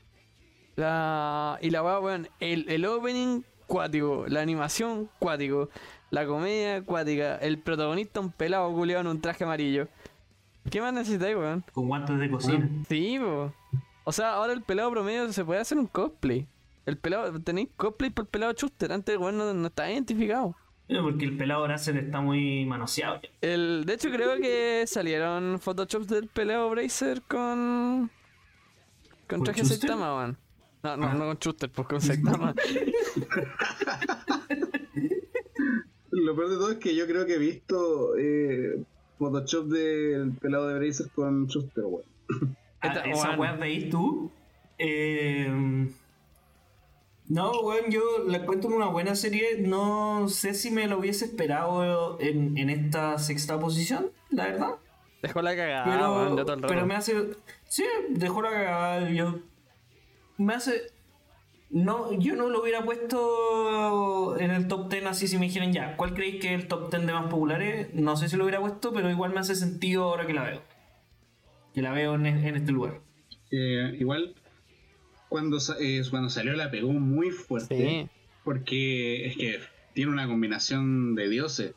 [0.77, 1.59] La...
[1.61, 5.69] Y la weá, weón, el, el opening cuático, la animación cuático,
[6.11, 9.89] la comedia cuática, el protagonista un pelado culiado en un traje amarillo.
[10.71, 11.65] ¿Qué más necesitáis, weón?
[11.73, 12.69] Con guantes de cocina.
[12.89, 13.53] Sí, po.
[14.05, 16.47] O sea, ahora el pelado promedio se puede hacer un cosplay.
[16.87, 18.93] El pelado, tenéis cosplay por el pelado Chuster.
[18.93, 20.55] Antes, weón, no, no está identificado.
[20.89, 23.21] Eh, Porque el pelado Bracer está muy manoseado.
[23.43, 28.11] El, de hecho, creo que salieron photoshops del peleo Bracer con.
[29.29, 29.79] Con ¿Con traje Schuster?
[29.91, 30.39] Saitama, weón.
[30.83, 31.15] No, no, Ah.
[31.15, 32.55] no con Chuster, pues con Saitama.
[36.11, 38.83] Lo peor de todo es que yo creo que he visto eh,
[39.19, 42.05] Photoshop del pelado de Bracer con Schuster, weón.
[42.81, 43.41] Ah, Esta- esa weón.
[43.41, 44.31] weá veis tú.
[44.79, 45.49] Eh,
[47.29, 49.59] no, weón, yo la encuentro una buena serie.
[49.61, 54.71] No sé si me lo hubiese esperado en, en esta sexta posición, la verdad.
[55.23, 56.73] Dejó la cagada, pero, weón, de todo el rato.
[56.75, 57.31] pero me hace.
[57.69, 59.11] Sí, dejó la cagada.
[59.11, 59.41] Yo.
[60.39, 60.83] Me hace.
[61.71, 65.97] No, yo no lo hubiera puesto en el top 10 así si me dijeran ya,
[65.99, 67.89] ¿cuál creéis que es el top 10 de más populares?
[67.93, 70.63] No sé si lo hubiera puesto, pero igual me hace sentido ahora que la veo.
[71.75, 73.01] Que la veo en, en este lugar.
[73.51, 74.35] Eh, igual,
[75.29, 77.77] cuando, sa- eh, cuando salió la pegó muy fuerte.
[77.77, 78.09] Sí.
[78.45, 79.61] Porque es que
[79.93, 81.73] tiene una combinación de dioses.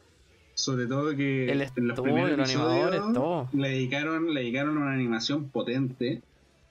[0.61, 3.49] Sobre todo que El en los primeros los episodios todo.
[3.51, 6.21] le dedicaron, le dedicaron una animación potente.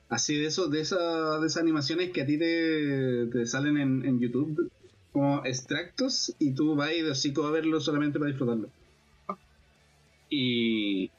[0.09, 4.05] Así de eso, de esa, de esas animaciones que a ti te, te salen en,
[4.07, 4.71] en YouTube
[5.13, 8.69] como extractos y tú vas de hocico a verlo solamente para disfrutarlo.
[10.29, 11.11] Y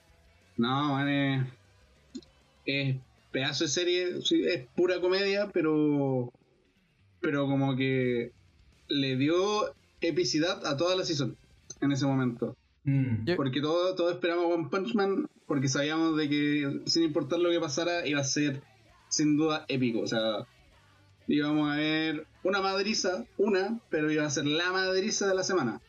[0.56, 1.48] no, man, es,
[2.66, 2.96] es
[3.34, 6.32] pedazo de serie, es pura comedia, pero
[7.20, 8.32] pero como que
[8.88, 11.36] le dio epicidad a toda la season
[11.82, 12.56] en ese momento.
[12.84, 13.26] Mm.
[13.26, 17.50] Yo- Porque todos todo esperábamos One Punch Man porque sabíamos de que sin importar lo
[17.50, 18.62] que pasara iba a ser
[19.10, 20.00] sin duda épico.
[20.02, 20.48] O sea,
[21.28, 25.82] íbamos a ver una madriza, una, pero iba a ser la madriza de la semana.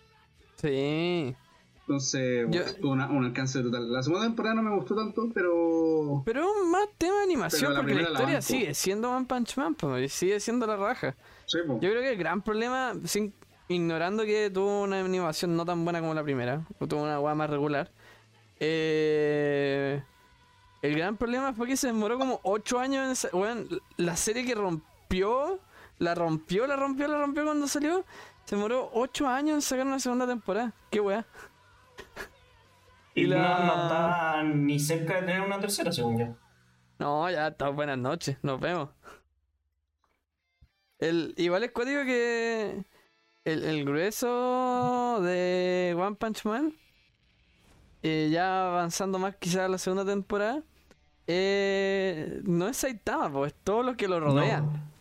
[0.57, 1.35] Sí.
[1.81, 3.91] Entonces, Yo- bueno, tuvo una- un alcance total.
[3.93, 7.95] La segunda temporada no me gustó tanto, pero Pero más tema de animación, la porque
[7.95, 11.16] la historia sigue siendo One Punch Man, pues, y sigue siendo la raja.
[11.47, 11.59] sí.
[11.66, 13.35] Yo creo que el gran problema, sin,
[13.73, 17.35] ignorando que tuvo una animación no tan buena como la primera, o tuvo una guay
[17.35, 17.91] más regular,
[18.61, 20.03] eh,
[20.83, 24.55] el gran problema fue que se demoró como 8 años en weón, la serie que
[24.55, 25.61] rompió,
[25.99, 28.05] la rompió, la rompió, la rompió cuando salió,
[28.45, 30.73] Se demoró 8 años en sacar una segunda temporada.
[30.91, 31.25] Qué weá.
[33.14, 36.27] Y Y no, la- no está ni cerca de tener una tercera, según yo.
[36.99, 37.68] No, ya está.
[37.68, 38.39] Buenas noches.
[38.43, 38.89] Nos vemos.
[40.99, 42.85] El, igual es cuático que
[43.45, 46.74] el, el grueso de One Punch Man,
[48.03, 50.62] eh, ya avanzando más quizás a la segunda temporada,
[51.26, 54.66] eh, no es Saitama, es todos los que lo rodean.
[54.66, 54.93] No.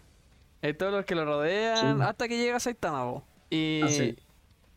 [0.61, 2.03] Es todos los que lo rodean Sí.
[2.03, 3.03] hasta que llega Saitama.
[3.03, 3.23] po.
[3.49, 4.15] Y, Ah, sí.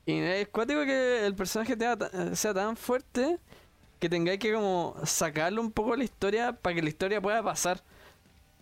[0.07, 3.39] y es cuático que el personaje tenga sea tan fuerte
[4.01, 7.83] que tengáis que como sacarle un poco la historia para que la historia pueda pasar.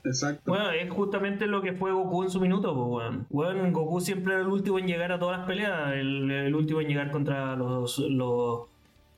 [0.05, 0.42] Exacto.
[0.46, 3.26] Bueno, es justamente lo que fue Goku en su minuto, pues, weón.
[3.30, 6.80] Weón, Goku siempre era el último en llegar a todas las peleas, el, el último
[6.80, 8.62] en llegar contra los, los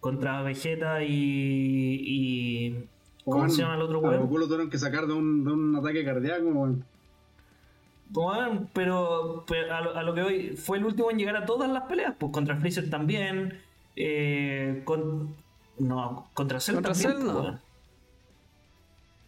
[0.00, 2.88] contra Vegeta y, y
[3.24, 4.20] ¿cómo Weón, se llama el otro weón?
[4.20, 6.84] Goku lo tuvieron que sacar de un, de un ataque cardíaco, weón.
[8.12, 11.46] Weón, pero, pero a, lo, a lo que voy, fue el último en llegar a
[11.46, 13.58] todas las peleas, pues contra Freezer también,
[13.96, 15.34] eh, con,
[15.78, 17.58] no, contra Cell Contra también, Cell, pues, no.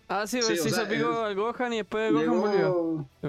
[0.09, 2.59] Ah, sí, Sí, pues sí, se picó el- al Gohan y después Gohan volvió.
[2.59, 3.09] Llegó...
[3.23, 3.29] Sí.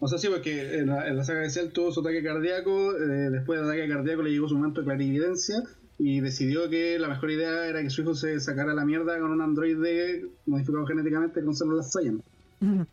[0.00, 2.92] O sea, sí, porque en la, en la saga de Cell tuvo su ataque cardíaco,
[2.96, 5.62] eh, después del ataque cardíaco le llegó su momento de clarividencia
[5.98, 9.30] y decidió que la mejor idea era que su hijo se sacara la mierda con
[9.30, 12.20] un androide modificado genéticamente con células Saiyan.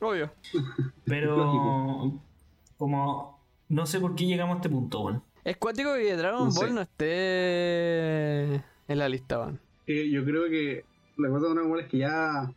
[0.00, 0.30] Obvio.
[1.04, 2.20] Pero
[2.76, 5.22] como no sé por qué llegamos a este punto, weón.
[5.44, 6.60] Es cuático que Dragon No sé.
[6.60, 9.60] Ball no esté en la lista, weón.
[9.86, 10.84] Que yo creo que
[11.22, 12.52] la cosa de Dragon Ball es que ya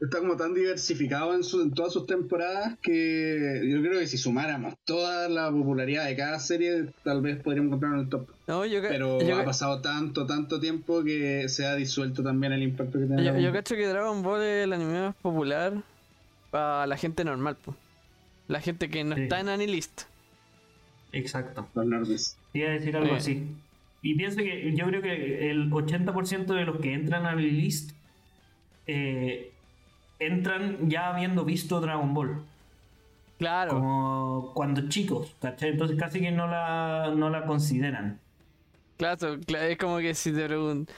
[0.00, 4.16] está como tan diversificado en, su- en todas sus temporadas que yo creo que si
[4.16, 8.28] sumáramos toda la popularidad de cada serie, tal vez podríamos encontrarlo en el top.
[8.46, 12.62] No, yo, Pero yo, ha pasado tanto, tanto tiempo que se ha disuelto también el
[12.62, 13.24] impacto que tiene.
[13.24, 15.74] yo, yo cacho que Dragon Ball es el anime más popular
[16.50, 17.74] para la gente normal, po.
[18.46, 19.22] La gente que no Sí.
[19.22, 20.02] está en Anilist.
[21.12, 21.66] Exacto.
[21.74, 22.36] Los nerds.
[22.54, 23.16] Iba a decir algo Eh.
[23.18, 23.46] así.
[24.02, 27.92] Y pienso que yo creo que el 80% de los que entran al list
[28.86, 29.52] eh,
[30.18, 32.42] entran ya habiendo visto Dragon Ball.
[33.38, 33.72] Claro.
[33.74, 35.70] Como cuando chicos, ¿cachai?
[35.70, 38.18] Entonces casi que no la, no la consideran.
[38.96, 40.94] Claro, cla- es como que si te preguntan.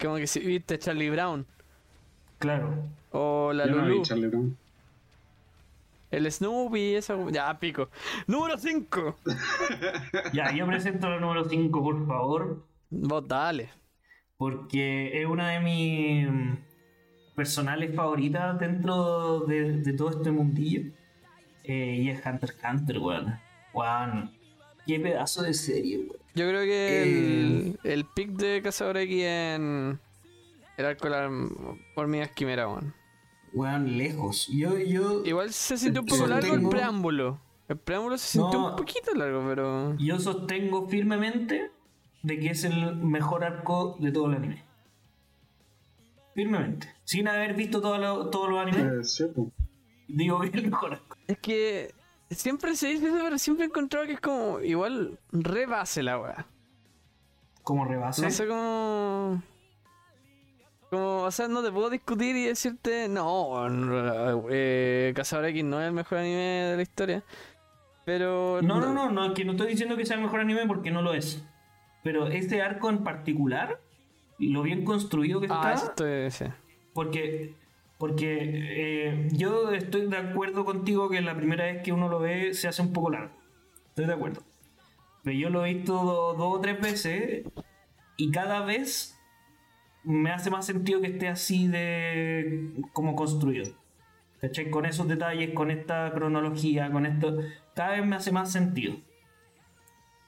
[0.00, 1.44] Como que si viste Charlie Brown.
[2.38, 2.84] Claro.
[3.10, 4.02] O la Yo no vi Lulu.
[4.04, 4.56] Charlie Brown.
[6.12, 7.16] El Snoopy, esa.
[7.30, 7.88] Ya, pico.
[8.26, 9.16] Número 5.
[10.32, 12.64] Ya, yo presento la número 5, por favor.
[12.90, 13.70] Vos dale.
[14.36, 16.56] Porque es una de mis mm,
[17.34, 20.82] personales favoritas dentro de, de todo este mundillo.
[21.64, 23.38] Eh, y es Hunter x Hunter, weón.
[23.72, 24.30] Weón.
[24.86, 26.16] Qué pedazo de serie, weón.
[26.34, 27.02] Yo creo que Eh.
[27.04, 30.00] el, el pick de Cazador X en
[30.78, 31.30] el arco de la
[31.94, 32.94] hormigas quimera, weón.
[33.54, 34.48] Weón, lejos.
[34.48, 37.40] Yo, yo, Igual se sintió un poco Sostengo- largo el preámbulo.
[37.68, 38.70] El preámbulo se sintió No.
[38.70, 39.96] un poquito largo, pero.
[39.98, 41.70] yo sostengo firmemente
[42.22, 44.64] de que es el mejor arco de todo el anime.
[46.34, 46.88] Firmemente.
[47.04, 49.48] Sin haber visto todo lo- todos los animes, Eh, sí, pues.
[50.08, 51.16] digo que es el mejor arco.
[51.26, 51.94] Es que
[52.30, 56.46] siempre se dice eso, pero siempre he encontrado que es como igual rebase la weá.
[57.62, 58.22] Como rebase.
[58.22, 59.42] No sé cómo.
[60.92, 63.66] Como, o sea, no te puedo discutir y decirte, no,
[64.50, 67.22] eh, Cazador X no es el mejor anime de la historia.
[68.04, 68.60] Pero.
[68.60, 71.00] No, no, no, no, que no estoy diciendo que sea el mejor anime porque no
[71.00, 71.42] lo es.
[72.04, 73.80] Pero este arco en particular,
[74.38, 76.30] lo bien construido que Ah, está, estoy.
[76.30, 76.44] sí.
[76.92, 77.54] porque,
[77.96, 82.52] porque eh, yo estoy de acuerdo contigo que la primera vez que uno lo ve
[82.52, 83.32] se hace un poco largo.
[83.88, 84.42] Estoy de acuerdo.
[85.24, 87.44] Pero yo lo he visto do- dos o tres veces
[88.18, 89.16] y cada vez
[90.04, 93.72] me hace más sentido que esté así de como construido.
[94.40, 94.70] ¿Cachai?
[94.70, 97.38] Con esos detalles, con esta cronología, con esto,
[97.74, 98.96] cada vez me hace más sentido.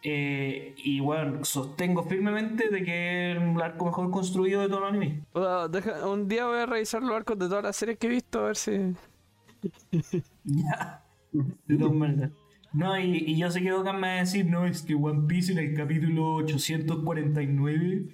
[0.06, 4.94] Eh, y bueno, sostengo firmemente de que es el arco mejor construido de todo el
[4.94, 5.22] anime.
[5.70, 8.40] Deja- un día voy a revisar los arcos de todas las series que he visto
[8.40, 8.72] a ver si.
[10.44, 11.02] Ya.
[11.32, 12.30] De todas maneras.
[12.72, 15.26] No, y, y yo sé que Okan me va a decir, no, es que One
[15.26, 18.06] Piece en el capítulo 849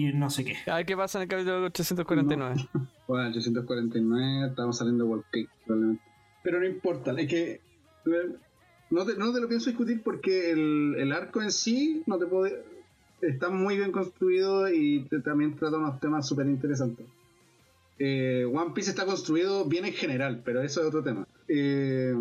[0.00, 0.56] y no sé qué.
[0.70, 2.54] A ver qué pasa en el capítulo 849.
[3.08, 6.02] Bueno, 849, estamos saliendo de World Cake, probablemente.
[6.42, 7.60] Pero no importa, es que.
[8.90, 12.26] No te, no te lo pienso discutir porque el, el arco en sí no te
[12.26, 12.62] puede.
[13.20, 17.06] Está muy bien construido y te- también trata unos temas súper interesantes.
[17.98, 21.26] Eh, One Piece está construido bien en general, pero eso es otro tema.
[21.48, 22.14] Eh,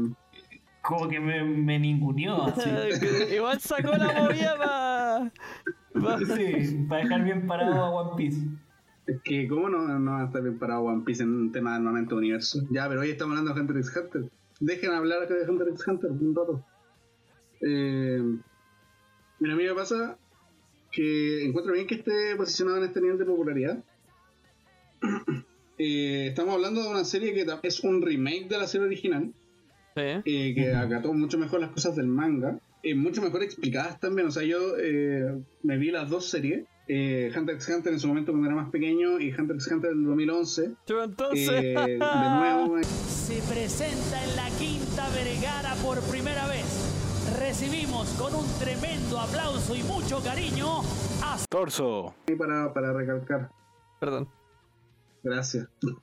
[0.81, 2.69] Como que me, me ninguneó así.
[3.35, 5.31] Igual sacó la movida para.
[6.25, 8.41] Sí, para dejar bien parado a One Piece.
[9.05, 11.71] es que, ¿cómo no, no va a estar bien parado One Piece en un tema
[11.71, 12.61] de armamento universo?
[12.71, 14.31] Ya, pero hoy estamos hablando de Hunter x Hunter.
[14.59, 16.65] Dejen hablar acá de Hunter x Hunter un rato.
[17.61, 18.21] Eh,
[19.39, 20.17] mira, a mí me pasa
[20.91, 23.83] que encuentro bien que esté posicionado en este nivel de popularidad.
[25.83, 29.33] Eh, estamos hablando de una serie que es un remake de la serie original,
[29.95, 30.01] Sí.
[30.25, 34.27] eh, que acató mucho mejor las cosas del manga, eh, mucho mejor explicadas también.
[34.27, 38.07] O sea, yo eh, me vi las dos series, eh, Hunter x Hunter en su
[38.07, 40.71] momento cuando era más pequeño y Hunter x Hunter del 2011.
[40.85, 41.49] Chupa, entonces.
[41.49, 46.87] Eh, de nuevo, eh, se presenta en la Quinta Vergara por primera vez.
[47.39, 50.79] Recibimos con un tremendo aplauso y mucho cariño
[51.23, 52.13] a Torso.
[52.37, 53.49] para, para recalcar.
[53.99, 54.27] Perdón.
[55.23, 55.67] Gracias.
[55.79, 56.01] Por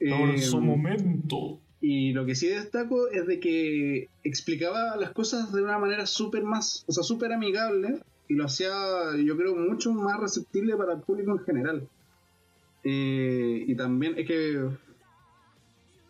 [0.00, 1.60] Eh, su momento.
[1.80, 6.42] Y lo que sí destaco es de que explicaba las cosas de una manera súper
[6.42, 8.70] más, o sea, súper amigable y lo hacía,
[9.24, 11.88] yo creo, mucho más receptible para el público en general.
[12.84, 14.68] Eh, y también es que,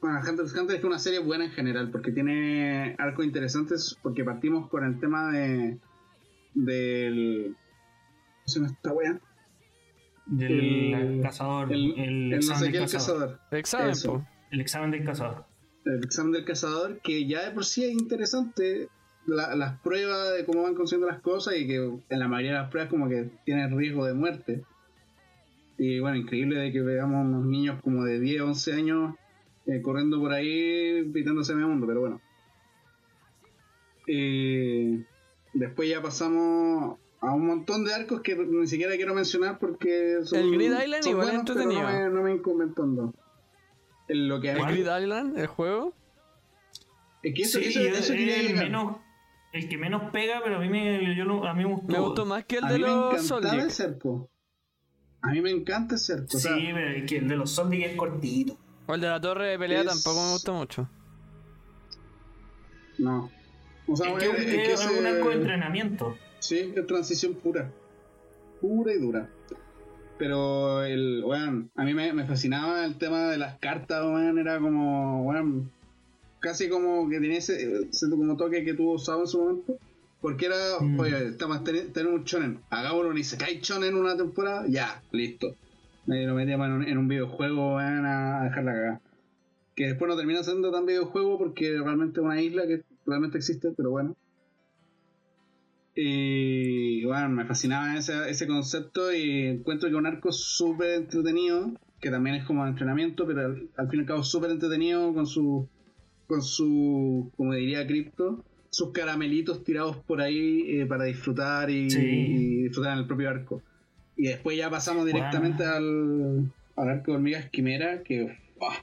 [0.01, 3.97] bueno, Hunter x Hunter es que una serie buena en general porque tiene arcos interesantes
[4.03, 5.79] porque partimos con el tema de
[6.55, 7.55] del...
[7.55, 9.21] ¿Cómo se llama esta wea?
[10.27, 11.73] Del el- cazador.
[11.73, 13.41] El, El, el no examen sé del qué, el cazador.
[13.51, 13.95] El examen.
[14.51, 15.45] El examen del cazador.
[15.85, 18.89] El examen del cazador, que ya de por sí es interesante
[19.27, 22.59] la- las pruebas de cómo van consiguiendo las cosas y que en la mayoría de
[22.59, 24.63] las pruebas como que tienen riesgo de muerte.
[25.77, 29.15] Y bueno, increíble de que veamos unos niños como de 10, 11 años
[29.67, 32.21] eh, corriendo por ahí pitándose medio mundo, pero bueno.
[34.07, 35.05] Eh,
[35.55, 40.39] después ya pasamos a un montón de arcos que ni siquiera quiero mencionar porque son,
[40.39, 42.33] El Grid Island son igual buenos, pero no me, no me
[44.09, 45.95] Lo que El Island, el juego.
[47.23, 48.97] es que eso, Sí, eso- yo- eso quería el, menos,
[49.53, 51.93] el que menos pega, pero a mí me, yo lo- a mí me gustó.
[51.93, 54.31] Me gustó más que el a de los el cerco.
[55.21, 56.37] A mí me encanta el cerco.
[56.37, 58.57] o Sí, sea, pero es que el de los zombies es cortito.
[58.87, 60.89] O el de la torre de pelea Es- tampoco me gustó mucho.
[62.99, 63.31] no.
[63.87, 66.17] O sea, es que, es- es que es un arco de entrenamiento.
[66.41, 67.71] Sí, es transición pura.
[68.61, 69.29] Pura y dura.
[70.19, 74.59] Pero el, weón, a mí me, me fascinaba el tema de las cartas, weón, era
[74.59, 75.71] como, weón,
[76.41, 79.77] casi como que tenía ese, ese como toque que tuvo usado en su momento.
[80.21, 80.99] Porque era, Mm.
[80.99, 85.55] oye, estamos ten- tenemos un chonen, hagámoslo ni se cae chonen una temporada, ya, listo.
[86.07, 89.01] Me lo metíamos en un, en un videojuego, weón, a dejar la cagada.
[89.77, 93.71] Que después no termina siendo tan videojuego porque realmente es una isla que realmente existe,
[93.77, 94.17] pero bueno.
[96.01, 102.09] Y bueno, me fascinaba ese, ese concepto y encuentro que un arco súper entretenido, que
[102.11, 105.69] también es como entrenamiento, pero al, al fin y al cabo súper entretenido con su,
[106.29, 111.99] con su, como diría Crypto, sus caramelitos tirados por ahí eh, para disfrutar y, Sí.
[112.01, 113.63] y disfrutar en el propio arco.
[114.17, 118.37] Y después ya pasamos directamente al, al arco de hormigas quimera, que...
[118.61, 118.77] ¡buah!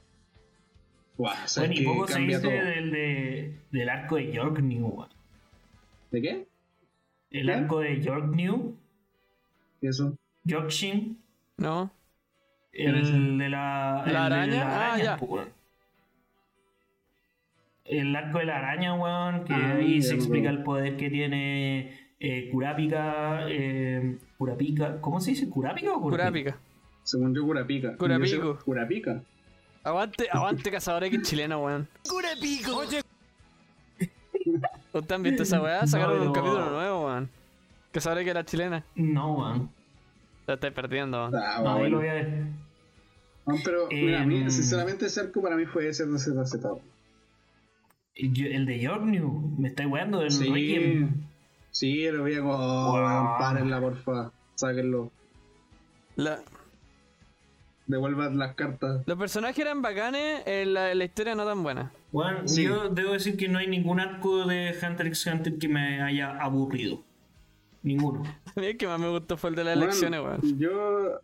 [1.17, 1.45] ¡buah!
[1.45, 4.85] o sea, Bueno, y poco se dice del, de, del arco de York New.
[4.85, 5.09] weón.
[6.11, 6.47] ¿De qué?
[7.31, 8.75] El arco de York New,
[9.81, 10.17] ¿Y eso?
[10.43, 11.19] Yorkshin,
[11.57, 11.91] ¿No?
[12.71, 14.93] ¿Cuál es el de la, el de ¿La araña?
[14.93, 15.17] Ah, ya.
[15.17, 15.47] pues.
[17.85, 22.11] El arco de la araña, weón, que Ah, ahí se explica el poder que tiene
[22.19, 25.49] eh, Kurapika, eh, Kurapika, ¿cómo se dice?
[25.49, 26.29] ¿Kurapika o Kurapika?
[26.51, 26.57] Kurápica.
[27.03, 27.95] Según yo, Curapica.
[27.97, 28.35] Curapico.
[28.35, 29.21] Yo sé- Curapica.
[29.83, 31.87] Aguante, aguante Cazador X chileno, weón.
[34.99, 35.85] ¿Ustedes han visto esa weá?
[35.87, 36.33] Sacaron un No.
[36.33, 37.29] capítulo nuevo, weón.
[37.91, 38.83] Cazador X era chilena.
[38.95, 39.69] No, weón.
[40.45, 41.35] Te estáis perdiendo, weón.
[41.35, 42.43] Ah, No, ahí lo voy a ver.
[43.47, 44.49] No, pero, mira, a mí, Em.
[44.49, 46.81] sinceramente, ese arco para mí fue ese ZZ.
[48.17, 51.25] Yo- El de York New, me estáis weando, el Sí, Requiem.
[51.71, 52.53] sí, lo veía como.
[52.53, 53.37] Oh, Wow.
[53.37, 54.31] Párenla, porfa.
[54.55, 55.11] Sáquenlo.
[56.15, 56.39] La-
[57.87, 59.03] Devuelvan las cartas.
[59.05, 61.91] los personajes eran bacanes, eh, la, la historia no tan buena.
[62.15, 62.63] Bueno, Sí.
[62.63, 66.37] yo debo decir que no hay ningún arco de Hunter x Hunter que me haya
[66.39, 67.03] aburrido.
[67.83, 68.23] Ninguno.
[68.23, 70.57] A mí el que más me gustó fue el de las Bueno, elecciones, weón.
[70.57, 71.19] Yo.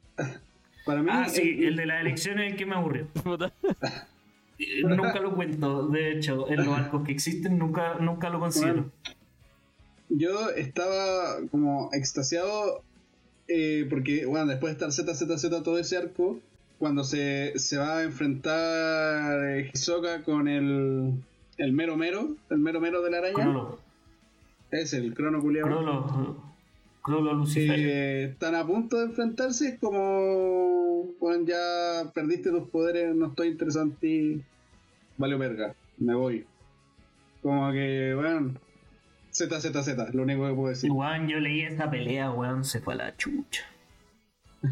[0.85, 1.09] Para mí.
[1.13, 3.07] Ah, sí, el- el de las elecciones es el que me aburrió.
[4.63, 8.91] Eh, Nunca lo cuento, de hecho, en los arcos que existen nunca, nunca lo considero.
[10.09, 12.83] Yo estaba como extasiado
[13.47, 16.39] eh, porque, bueno, después de estar ZZZ todo ese arco,
[16.81, 21.13] cuando se, se va a enfrentar eh, Hisoka con el,
[21.57, 23.67] el mero mero, el mero mero de la araña,
[24.71, 26.37] es el crono culiao, Crollo,
[27.03, 27.75] Crollo Lucifer.
[27.75, 33.49] que están a punto de enfrentarse, es como, bueno, ya perdiste tus poderes, no estoy
[33.49, 34.41] interesado en ti,
[35.17, 36.47] vale verga, me voy.
[37.43, 38.55] Como que, bueno,
[39.31, 40.91] ZZZ, lo único que puedo decir.
[40.91, 43.65] Weón, yo leí esa pelea, weón, se fue a la chucha.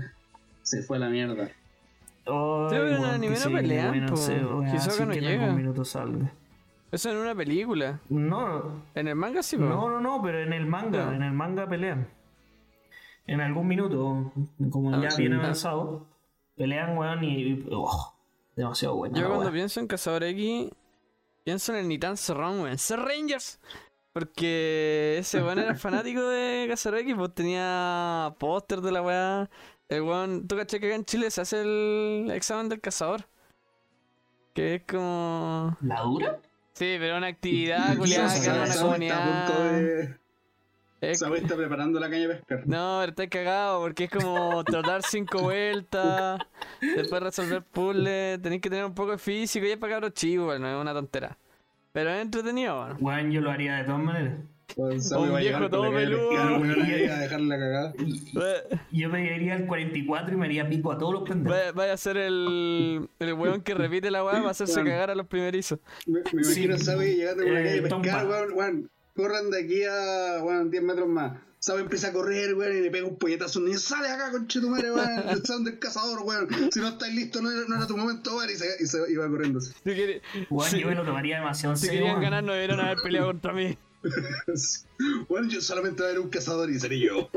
[0.63, 1.49] Se fue a la mierda.
[2.29, 5.43] Ay, pero en anime no pelean, bueno, así no llega.
[5.43, 6.31] algún minuto salga.
[6.91, 7.99] Eso en una película.
[8.09, 9.63] No, En el manga sí, po.
[9.63, 11.13] no, no, no, pero en el manga, No.
[11.13, 12.07] en el manga pelean.
[13.27, 14.31] En algún minuto,
[14.71, 15.21] como Ah, ya sí.
[15.21, 15.39] bien Ah.
[15.39, 16.07] avanzado,
[16.55, 17.63] pelean, weón, y.
[17.71, 18.13] oh,
[18.55, 19.15] demasiado bueno.
[19.17, 20.71] Yo cuando pienso en Cazador X,
[21.43, 22.77] pienso en el Nitan Serrón, weón.
[22.79, 23.59] ¡Ser Rangers!
[24.11, 29.49] Porque ese weón era fanático de Cazador X, pues tenía póster de la weá.
[29.89, 33.25] El weón, tú caché que acá en Chile se hace el examen del cazador.
[34.53, 35.75] Que es como.
[35.81, 36.37] ¿La dura?
[36.73, 40.15] Sí, pero una actividad culiada que una está comunidad.
[41.01, 42.67] Es- está preparando la caña de pescar.
[42.67, 46.39] No, pero estáis cagado porque es como trotar cinco vueltas,
[46.81, 50.45] después resolver puzzles, tenéis que tener un poco de físico y es para cabros chicos,
[50.45, 51.37] bueno, es una tontera.
[51.93, 52.97] Pero es entretenido, bueno.
[52.99, 54.33] Weón, yo lo haría de todas maneras.
[54.77, 56.29] Un a viejo todo peludo.
[56.37, 57.93] a.
[58.91, 61.57] Yo pediría el 44 y me haría pico a todos los pendejos.
[61.57, 65.09] Vaya, vaya a ser el, el weón que repite la weá, va a hacerse cagar
[65.11, 65.79] a los primerizos.
[66.05, 67.15] Me, me imagino Sí.
[67.15, 68.89] llegando con la Eh, Tom pescar, weón, weón.
[69.15, 71.37] Corran de aquí a, weón, 10 metros más.
[71.61, 73.77] Sabe empieza a correr, weón, y le pega un puñetazo a niño.
[73.77, 75.09] Sale acá, conchetumare, weón.
[75.29, 76.47] El sound del cazador, weón.
[76.71, 78.49] Si no estáis listos, no, era- no era tu momento, weón.
[78.49, 79.59] Y se, y se iba corriendo.
[79.59, 79.73] Si,
[80.49, 82.23] Weón, yo me lo tomaría demasiado en si serio, querían weón.
[82.23, 83.77] ganar, no debieron haber peleado contra mí.
[85.29, 87.29] Bueno, yo solamente voy a ver un cazador y seré yo.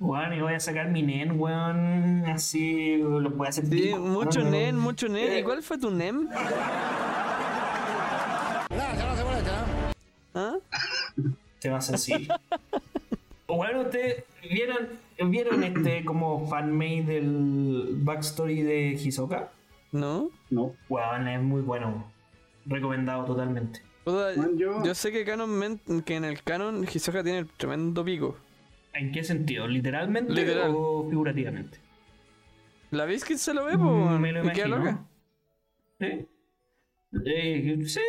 [0.00, 2.24] Weón, y voy a sacar mi nen, weón.
[2.26, 3.98] Así, lo voy a hacer Sí, pico.
[3.98, 4.50] mucho weón.
[4.52, 5.38] NEM, mucho NEM.
[5.38, 6.28] ¿Y cuál fue tu NEM?
[10.34, 10.56] ¿Ah?
[11.60, 12.34] Tema sencillo.
[13.48, 14.88] bueno, ustedes vieron,
[15.30, 19.50] vieron este como fanmade del backstory de Hisoka.
[19.90, 20.30] ¿No?
[20.50, 20.74] No.
[20.88, 22.10] Weón, es muy bueno.
[22.66, 23.80] Recomendado totalmente.
[24.04, 28.36] Puta, yo- yo sé que, canon, men- que en el canon Hisoka tiene tremendo pico.
[28.94, 29.66] ¿En qué sentido?
[29.68, 30.72] ¿Literalmente Literal.
[30.74, 31.78] o figurativamente?
[32.90, 33.84] ¿La Biscuit se lo ve, po?
[33.84, 34.76] Mm, me lo ¿Y queda imagino.
[34.92, 35.04] loca?
[36.00, 36.26] ¿Sí?
[37.26, 38.00] Eh, sí.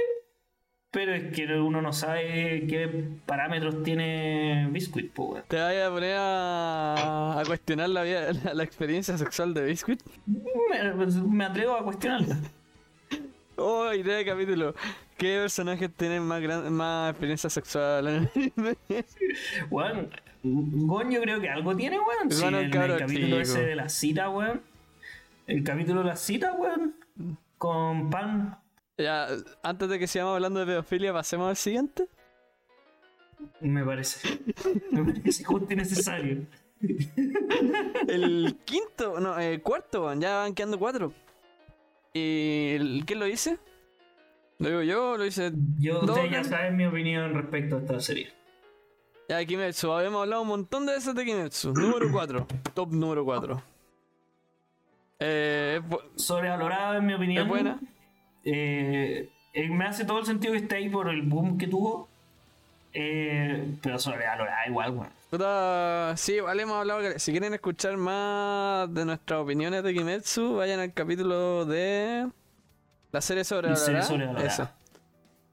[0.91, 2.87] Pero es que uno no sabe qué
[3.27, 5.43] parámetros tiene Biscuit, po, weón.
[5.47, 10.01] ¿Te vayas a poner a, a cuestionar la, vida, la, la experiencia sexual de Biscuit?
[10.25, 10.95] Me,
[11.27, 12.39] me atrevo a cuestionarla.
[13.59, 14.73] Oh, idea de capítulo.
[15.17, 18.77] ¿Qué personajes tienen más, gran, más experiencia sexual en el anime?
[20.41, 22.31] Gon yo creo que algo tiene, weón.
[22.31, 23.39] Sí, en el cabro capítulo chico.
[23.39, 24.61] ese de la cita, weón.
[25.47, 26.95] El capítulo de la cita, weón.
[27.57, 28.57] Con Pan.
[28.97, 29.27] Ya,
[29.61, 32.07] antes de que sigamos hablando de pedofilia, pasemos al siguiente.
[33.59, 34.39] Me parece.
[34.91, 36.45] Me parece justo y necesario.
[38.07, 41.13] El quinto, no, el cuarto, ya van quedando cuatro.
[42.13, 43.59] ¿Y quién lo dice?
[44.57, 47.99] ¿Lo digo yo o lo dice Yo, ustedes ya saben mi opinión respecto a esta
[47.99, 48.33] serie.
[49.29, 51.71] Ya, Kimetsu, habíamos hablado un montón de veces de Kimetsu.
[51.75, 53.63] Número 4, top número 4.
[55.19, 55.81] Eh,
[56.15, 57.43] Sobrevalorada, en mi opinión.
[57.43, 57.79] es buena.
[58.43, 62.08] Eh, eh, me hace todo el sentido que esté ahí por el boom que tuvo.
[62.93, 65.09] Eh, pero sobrevalorada igual, weón.
[65.29, 70.55] Puta, sí, igual hemos hablado que si quieren escuchar más de nuestras opiniones de Kimetsu,
[70.55, 72.27] vayan al capítulo de
[73.11, 74.47] la serie sobre La serie sobrevalorada.
[74.47, 74.75] Esa.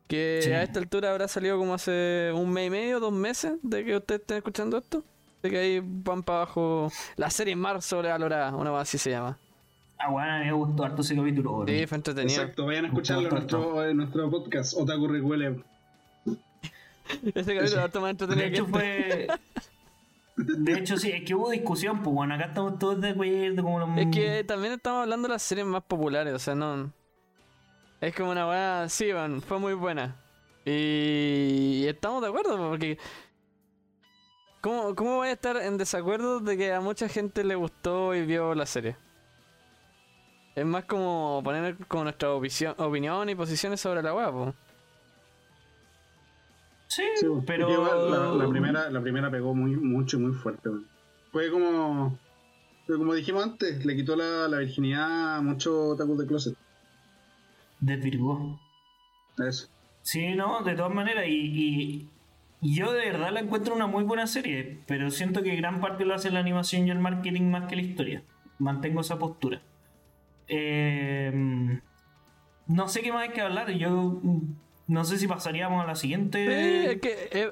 [0.09, 0.53] Que Sí.
[0.53, 3.97] a esta altura habrá salido como hace un mes y medio, dos meses de que
[3.97, 5.03] ustedes estén escuchando esto.
[5.43, 9.37] De que ahí van para abajo la serie más sobrevalorada, una más así se llama.
[9.99, 11.65] Ah, weón, a mí me gustó harto ese capítulo.
[11.67, 12.41] Sí, fue entretenido.
[12.41, 15.63] Exacto, vayan a escucharlo en nuestro, en nuestro podcast, Otaku Recuele.
[17.35, 19.27] Este capítulo harto más entretenido De hecho, este.
[19.27, 19.29] fue.
[20.37, 23.79] De hecho, sí, es que hubo discusión, pues bueno, acá estamos todos de acuerdo, como
[23.79, 26.93] los- Es que también estamos hablando de las series más populares, o sea, no.
[28.01, 30.17] Es como una weá, sí, man, fue muy buena.
[30.65, 32.99] Y estamos de acuerdo, porque.
[34.61, 38.27] ¿Cómo, ¿Cómo voy a estar en desacuerdo de que a mucha gente le gustó y
[38.27, 38.97] vio la serie?
[40.57, 44.55] Es más como poner como nuestra opinión, y posiciones sobre la weá, po.
[46.97, 47.71] Sí, Sí, pues, pero.
[47.71, 50.71] igual la, la primera, la primera pegó muy, mucho, muy fuerte.
[51.33, 52.19] Fue como.
[52.87, 56.57] Como dijimos antes, le quitó la, la virginidad a muchos otakus de closet.
[57.81, 58.59] Desvirgó.
[59.47, 59.69] Eso.
[60.03, 62.11] Sí, no, de todas maneras, y, y-
[62.63, 66.15] yo de verdad la encuentro una muy buena serie, pero siento que gran parte lo
[66.15, 68.23] hace la animación y el marketing más que la historia.
[68.59, 69.61] Mantengo esa postura.
[70.49, 71.33] Eh,
[72.69, 74.21] no sé qué más hay que hablar, yo
[74.87, 77.01] no sé si pasaríamos a la siguiente.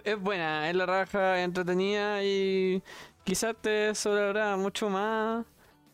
[0.05, 2.83] Es buena, es la raja, entretenida y
[3.25, 5.45] quizás te sobrará mucho más.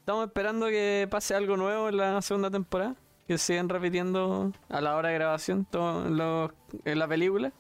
[0.01, 4.97] Estamos esperando que pase algo nuevo en la segunda temporada, que sigan repitiendo a la
[4.97, 6.53] hora de grabación todo
[6.85, 7.53] en la película.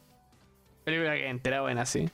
[0.84, 2.10] Película que entera buena, sí.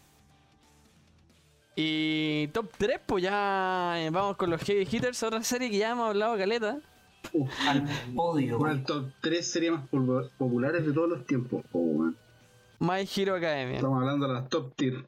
[1.74, 5.90] Y top 3, pues ya eh, vamos con los Heavy Hitters, otra serie que ya
[5.90, 6.78] hemos hablado caleta,
[7.32, 8.58] Uf, al podio.
[8.58, 11.64] Bueno, el top 3 series más pul- populares de todos los tiempos.
[11.72, 12.10] Oh.
[12.80, 13.76] My Hero Academia.
[13.76, 15.06] Estamos hablando de las top tier.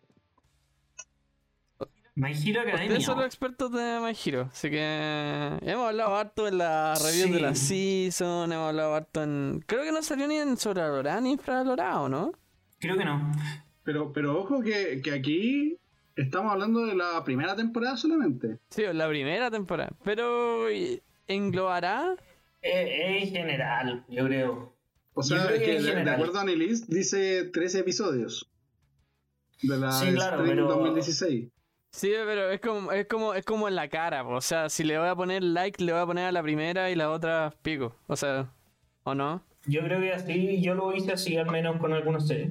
[2.15, 2.85] My Hero Academia.
[2.87, 7.33] Ustedes son los expertos de My Hero, así que hemos hablado harto en la review
[7.33, 9.63] de la season, hemos hablado harto en...
[9.67, 12.33] Creo que no salió ni en sobrevalorado ni infravalorado, ¿no?
[12.81, 13.31] Creo que no.
[13.85, 15.77] Pero, pero ojo que, que aquí
[16.17, 18.59] estamos hablando de la primera temporada solamente.
[18.71, 19.91] Sí, la primera temporada.
[20.03, 22.17] Pero ¿y- englobará...
[22.63, 24.75] Eh, en general, yo creo.
[25.15, 28.51] O sea, creo es que que en de, acuerdo a Annelise, dice 13 episodios.
[29.63, 31.49] De la Sí, claro, pero- 2016.
[31.91, 34.35] Sí, pero es como, es como, es como en la cara, po.
[34.35, 36.91] o sea, si le voy a poner like, le voy a poner a la primera
[36.91, 37.97] y la otra pico.
[38.07, 38.53] O sea,
[39.05, 39.43] ¿o no?
[39.67, 42.51] Yo creo que así, yo lo hice así al menos con algunos series.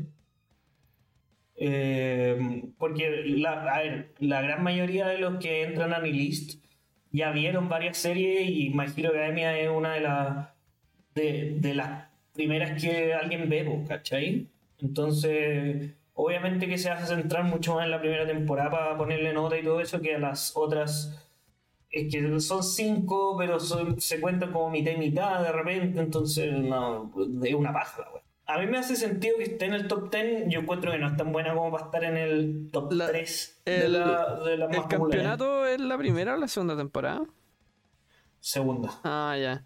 [1.55, 6.63] Eh, porque, la, a ver, la gran mayoría de los que entran a mi list
[7.11, 10.49] ya vieron varias series y My Hero Academia es una de las
[11.15, 14.47] de, las primeras que alguien ve, ¿cachai?
[14.79, 19.57] Entonces, obviamente que se hace centrar mucho más en la primera temporada para ponerle nota
[19.57, 21.23] y todo eso que a las otras.
[21.89, 26.51] Es que son cinco, pero son- se cuentan como mitad y mitad de repente, entonces
[26.53, 27.11] no,
[27.43, 28.23] es una paja, güey.
[28.49, 31.07] A mí me hace sentido que esté en el top 10, yo encuentro que no
[31.07, 34.57] es tan buena como para estar en el top La- 3 de, el- la, de
[34.57, 34.89] las ¿El más populares.
[35.27, 37.23] campeonato es la primera o la segunda temporada?
[38.39, 38.89] Segunda.
[39.03, 39.63] Ah, ya.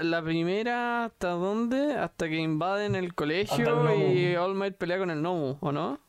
[0.00, 1.94] La primera, ¿hasta dónde?
[1.94, 6.00] Hasta que invaden el colegio el y All Might pelea con el Nomu, ¿o no?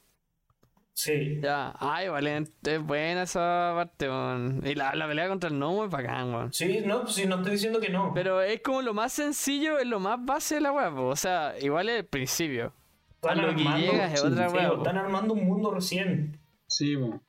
[0.97, 1.39] Sí.
[1.43, 4.63] Ya, ay, vale, es buena esa parte, weón.
[4.65, 6.51] Y la, la pelea contra el Nomu es bacán, weón.
[6.51, 8.13] Sí, no, pues sí, no estoy diciendo que no.
[8.15, 11.53] Pero es como lo más sencillo, es lo más base de la web, o sea,
[11.61, 12.73] igual es el principio.
[13.21, 14.77] a lo que llegas es otra sí, wea, po.
[14.77, 16.39] Están armando un mundo recién.
[16.65, 17.21] Sí, bueno.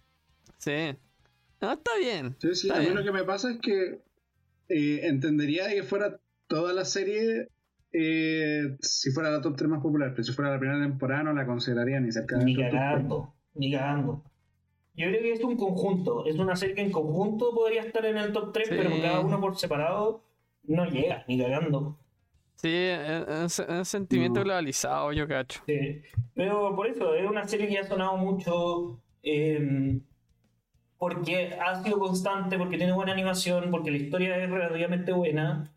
[0.57, 0.97] Sí.
[1.61, 2.37] No, está bien.
[2.41, 4.01] Sí, sí, Está a mí lo que me pasa es que
[4.71, 7.49] eh, entendería que fuera toda la serie
[7.93, 11.35] eh, si fuera la top 3 más popular, pero si fuera la primera temporada no
[11.35, 12.73] la consideraría ni cerca de Ni top 3.
[12.73, 14.23] cagando, ni cagando.
[14.95, 18.17] Yo creo que es un conjunto, es una serie que en conjunto podría estar en
[18.17, 18.75] el top 3, Sí.
[18.77, 20.25] pero cada uno por separado
[20.65, 21.97] no llega, ni cagando.
[22.57, 24.45] Sí, es, un sentimiento No.
[24.45, 25.61] globalizado, yo cacho.
[25.67, 26.01] Sí.
[26.35, 30.01] Pero por eso, es una serie que ha sonado mucho eh,
[30.99, 35.73] porque ha sido constante, porque tiene buena animación, porque la historia es relativamente buena.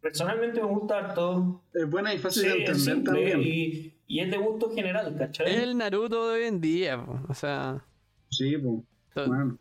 [0.00, 1.62] Personalmente me gusta harto.
[1.74, 3.40] Es buena y fácil Sí, de entender también.
[3.42, 5.54] y, y es de gusto general, ¿cachai?
[5.54, 7.84] Es el Naruto de hoy en día, po, o sea.
[8.30, 8.82] Sí, pues.
[9.26, 9.58] Bueno,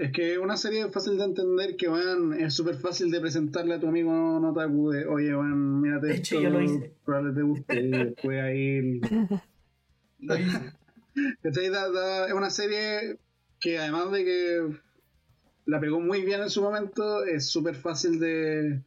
[0.00, 3.74] es que es una serie fácil de entender que van, es súper fácil de presentarle
[3.74, 6.94] a tu amigo Notaku de, oye, van, mírate De esto, hecho, yo lo hice.
[7.04, 9.00] probablemente te guste y después ahí...
[11.42, 11.68] ¿Cachai?
[11.68, 13.18] Da- da- es una serie
[13.60, 14.68] que además de que
[15.66, 18.80] la pegó muy bien en su momento, es súper fácil de,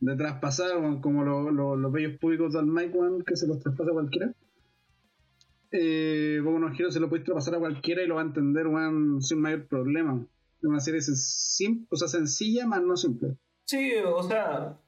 [0.00, 3.90] de traspasar, como lo- lo- los bellos públicos del Mike One, que se los traspasa
[3.90, 4.32] a cualquiera.
[5.70, 8.66] Eh, Boku no Hero se lo puedes traspasar a cualquiera y lo va a entender
[8.66, 10.24] weón, sin mayor problema.
[10.60, 13.36] Es una serie sen- sim- o sea, sencilla, más no simple.
[13.64, 14.78] Sí, o sea,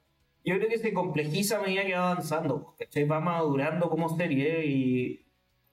[0.43, 3.05] yo creo que se complejiza a medida que va avanzando, ¿cachai?
[3.05, 5.25] Va madurando como serie y,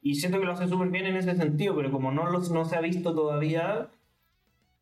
[0.03, 2.67] y siento que lo hace súper bien en ese sentido, pero como no, los, no
[2.67, 3.89] se ha visto todavía,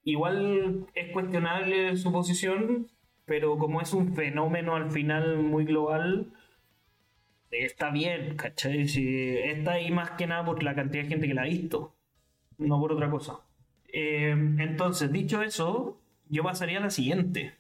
[0.03, 2.89] igual es cuestionable su posición,
[3.27, 6.33] pero como es un fenómeno al final muy global,
[7.51, 8.89] está bien, ¿cachai?
[8.89, 11.95] Sí, está ahí más que nada por la cantidad de gente que la ha visto,
[12.59, 13.41] no por otra cosa.
[13.93, 15.99] Eh, entonces, dicho eso,
[16.29, 17.55] yo pasaría a la siguiente.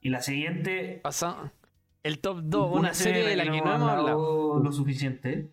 [0.00, 1.00] Y la siguiente.
[1.02, 1.52] Pasa.
[2.02, 4.60] El top 2, una, serie de la que no hemos hablado.
[4.62, 5.48] lo suficiente.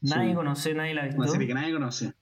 [0.00, 0.34] Nadie Sí.
[0.36, 1.20] conoce, nadie la ha visto.
[1.20, 2.12] Una serie que nadie conoce.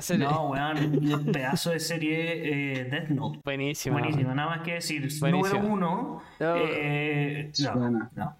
[0.00, 0.76] Serie No, weón,
[1.12, 3.40] un pedazo de serie eh, Death Note.
[3.44, 3.98] buenísima.
[3.98, 5.08] Buenísimo, nada más que decir.
[5.20, 5.58] Buenísima.
[5.58, 6.22] Número uno.
[6.38, 6.56] No.
[6.56, 8.36] eh, no, no.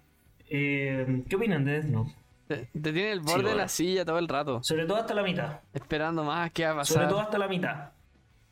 [0.47, 2.15] Eh, ¿Qué opinan de Death Note?
[2.47, 5.21] Te, te tiene el borde de la silla todo el rato, Sobre todo hasta la
[5.23, 5.59] mitad.
[5.73, 7.09] esperando más qué va a Sobre pasar.
[7.09, 7.89] todo hasta la mitad.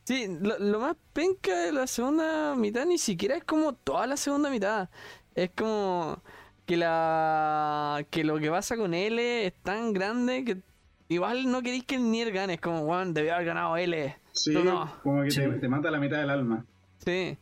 [0.04, 4.16] Sí, lo, lo más penca de la segunda mitad ni siquiera es como toda la
[4.18, 4.90] segunda mitad.
[5.36, 6.20] Es como
[6.66, 10.58] que la que lo que pasa con L es tan grande que
[11.10, 12.55] igual no queréis que el Nier gane.
[12.55, 14.16] Es como, weón, debió haber ganado L.
[14.34, 14.91] Sí, no.
[15.03, 15.41] como que Sí.
[15.41, 16.66] te, te mata la mitad del alma.
[17.05, 17.38] Sí.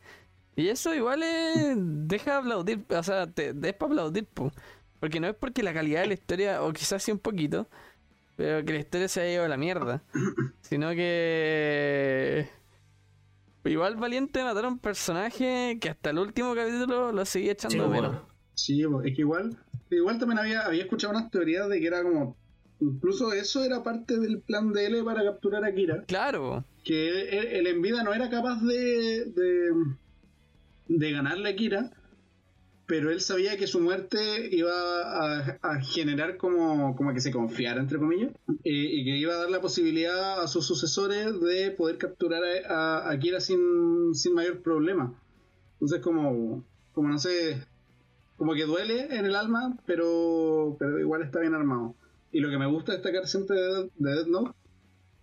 [0.56, 1.74] Y eso igual es.
[1.76, 2.86] Deja de aplaudir.
[2.90, 4.52] O sea, te, es para aplaudir, po.
[5.00, 7.68] Porque no es porque la calidad de la historia, o quizás sí un poquito,
[8.38, 10.02] pero que la historia se haya ido a la mierda.
[10.62, 12.48] Sino que.
[13.66, 17.90] Igual valiente matar a un personaje que hasta el último capítulo lo seguía echando Sí,
[17.90, 18.10] bueno.
[18.12, 18.22] menos.
[18.54, 19.58] Sí, es que igual,
[19.90, 22.38] igual también había, había escuchado unas teorías de que era como,
[22.80, 27.10] incluso eso era parte del plan de L para capturar a Kira, Claro, que
[27.40, 29.70] él, él en vida no era capaz de, de,
[30.88, 31.92] de ganarle a Kira,
[32.88, 34.18] pero él sabía que su muerte
[34.52, 38.32] iba a, a generar como, como que se confiara, entre comillas,
[38.64, 43.12] y que iba a dar la posibilidad a sus sucesores de poder capturar a, a-
[43.12, 45.20] a Kira sin, sin mayor problema.
[45.74, 46.64] Entonces, como,
[46.94, 47.58] como no sé,
[48.38, 51.96] como que duele en el alma, pero, pero igual está bien armado.
[52.36, 54.52] Y lo que me gusta destacar siempre de, de Death Note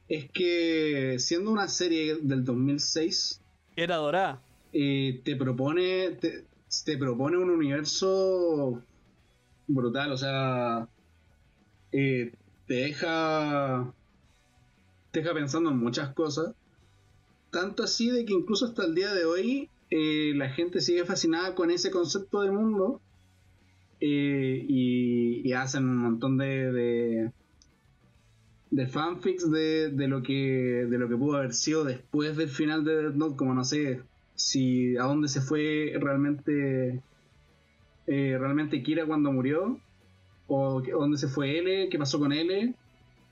[0.08, 3.42] es que siendo una serie del 2006,
[3.76, 4.40] Era dorada.
[4.72, 6.46] eh, te propone te,
[6.86, 8.82] te propone un universo
[9.66, 10.88] brutal, o sea,
[11.92, 12.32] eh,
[12.66, 13.92] te deja
[15.10, 16.54] te deja pensando en muchas cosas,
[17.50, 21.54] tanto así de que incluso hasta el día de hoy eh, la gente sigue fascinada
[21.54, 23.02] con ese concepto de mundo
[24.04, 27.30] eh, y, y hacen un montón de, de
[28.70, 32.84] de fanfics de, de lo que de lo que pudo haber sido después del final
[32.84, 34.00] de Death Note, como no sé
[34.34, 37.02] si a dónde se fue realmente
[38.06, 39.78] eh, realmente Kira cuando murió
[40.46, 42.74] o que- dónde se fue L, qué pasó con L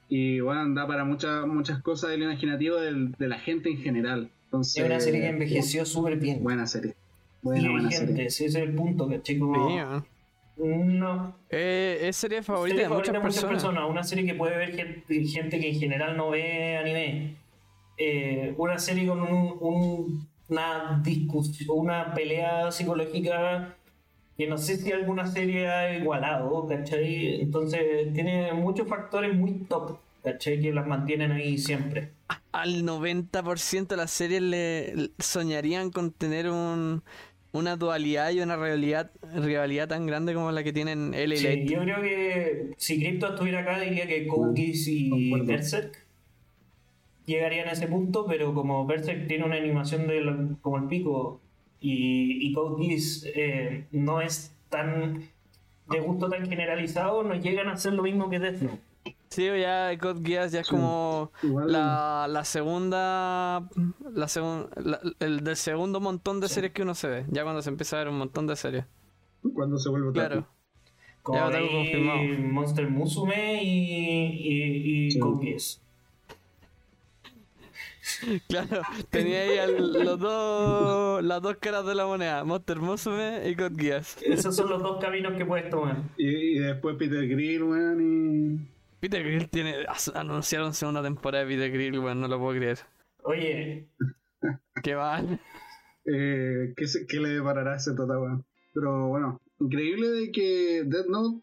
[0.09, 4.31] y bueno, da para muchas muchas cosas del imaginativo del- de la gente en general.
[4.45, 6.43] Entonces, Es una serie que envejeció súper bien.
[6.43, 6.95] Buena serie.
[7.43, 8.27] Buena, buena serie.
[8.27, 10.05] ese es el punto, Sí, weón.
[10.67, 13.89] No, Eh, es serie favorita serie de muchas favorita personas.
[13.89, 17.37] Una serie que puede ver gente, gente que en general no ve anime.
[17.97, 23.77] Eh, una serie con un- un- una discusión, una pelea psicológica
[24.37, 27.41] que no sé si alguna serie ha igualado, ¿cachai?
[27.43, 30.61] Entonces tiene muchos factores muy top, ¿cachai?
[30.61, 32.13] Que las mantienen ahí siempre.
[32.53, 37.03] Al 90% de las series le soñarían con tener un,
[37.53, 41.45] una dualidad y una rivalidad, rivalidad tan grande como la que tienen L y Sí,
[41.45, 41.71] Light.
[41.71, 45.33] yo creo que si Crypto estuviera acá diría que Geass y.
[45.43, 46.07] Berserk
[47.27, 51.41] llegarían a ese punto, pero como Berserk tiene una animación del, como el pico
[51.81, 55.23] y, y Code Geass eh, no es tan
[55.91, 58.79] de gusto tan generalizado, no llegan a ser lo mismo que Death Note.
[59.33, 63.61] Sí, ya God Geass ya es como Igual- la, la segunda,
[64.13, 67.63] la segun- la- el del segundo montón de series que uno se ve, ya cuando
[67.63, 68.85] se empieza a ver un montón de series.
[69.55, 70.13] Cuando se vuelve.
[70.13, 70.49] Claro.
[71.23, 72.53] Como Ya lo tengo ahí confirmado.
[72.53, 75.19] Monster Musume y, y, y Sí.
[75.21, 75.81] Code Geass.
[78.49, 83.55] Claro, tenía ahí al- los dos, las dos caras de la moneda, Monster Musume y
[83.55, 84.17] God Geass.
[84.23, 86.03] Esos son los dos caminos que puedes tomar.
[86.17, 86.27] Y,
[86.57, 88.01] y después Peter Grill, weón,
[88.67, 88.80] y...
[89.01, 89.75] Peter Grill tiene,
[90.15, 92.79] anunciaron segunda temporada de Peter Grill, weón, no lo puedo creer.
[93.23, 93.89] Oye,
[94.83, 95.41] Que van.
[96.05, 98.45] eh, ¿qué, se- qué le deparará a ese prota, weón?
[98.75, 101.43] Pero bueno, increíble de que Death Note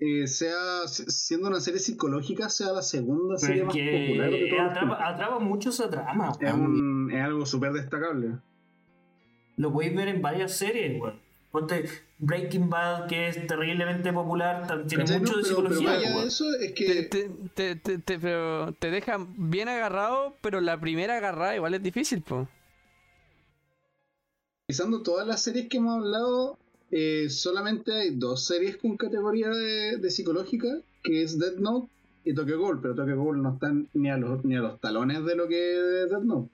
[0.00, 4.30] eh, sea, si- siendo una serie psicológica, sea la segunda serie pero es más popular
[4.30, 6.32] de todos atrapa, atrapa mucho esa trama.
[6.40, 8.36] Es, un- es algo súper destacable.
[9.56, 11.20] Lo podéis ver en varias series, weón.
[11.50, 11.84] Ponte
[12.18, 15.92] Breaking Bad, que es terriblemente popular, tiene mucho No, de pero, pero psicología.
[15.92, 16.28] allá de weón.
[16.28, 20.78] eso, es Te, que te, te, te- te- pero te deja bien agarrado, pero la
[20.78, 22.46] primera agarrada igual es difícil, po.
[24.68, 26.58] revisando todas las series que hemos hablado,
[26.90, 30.68] eh, solamente hay dos series con categoría de, de psicológica,
[31.02, 31.88] que es Death Note
[32.24, 35.24] y Tokyo Ghoul, pero Tokyo Ghoul no están ni a los, ni a los talones
[35.24, 36.50] de lo que es Death Note.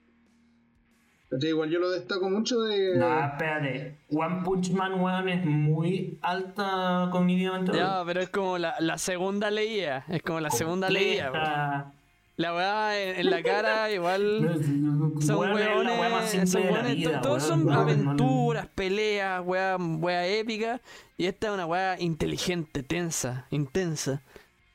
[1.41, 2.97] Igual yo lo destaco mucho de...
[2.97, 3.95] No, espérate.
[4.11, 7.75] One Punch Man, weón, es muy alta cognitivamente.
[7.77, 11.25] Ya, pero es como la, la segunda leía, es como la segunda leía.
[11.31, 11.91] Compleja.
[12.37, 14.59] La weá en, en la cara igual
[15.21, 15.53] son Weón,
[15.87, 17.59] weones, son de weones, vida, todos weón.
[17.61, 20.81] son No, no, aventuras, peleas, weá, weá épica,
[21.17, 24.21] y esta es una weá inteligente, tensa, intensa.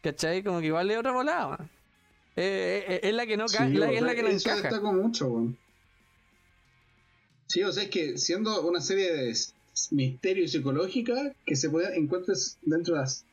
[0.02, 0.42] ¿Cachai?
[0.42, 1.70] Como que igual es otra volada, weón.
[2.36, 4.80] Eh, eh, es la que no, Sí, la- es la que no encaja.
[4.92, 5.58] mucho, weón.
[7.50, 9.36] Sí, o sea, es que siendo una serie de
[9.90, 13.24] misterio y psicológica que se puede encuentres dentro de las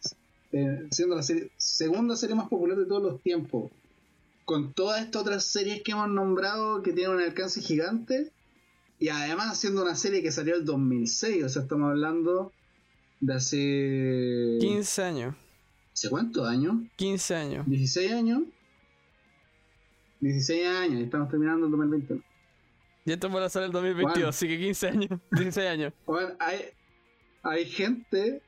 [0.52, 3.70] eh, siendo la serie, segunda serie más popular de todos los tiempos
[4.44, 8.32] con todas estas otras series que hemos nombrado que tienen un alcance gigante
[8.98, 12.52] y además siendo una serie que salió el 2006 o sea estamos hablando
[13.20, 15.36] de hace 15 años,
[15.94, 16.78] ¿hace cuántos años?
[16.96, 17.70] 15 años.
[17.70, 18.42] 16 años
[20.22, 22.27] 16 años y estamos terminando el 2021
[23.08, 24.30] Y esto para salir el 2022, Juan.
[24.30, 25.94] así que 15 años, 16 años.
[26.06, 26.66] Bueno, hay,
[27.42, 28.42] hay gente.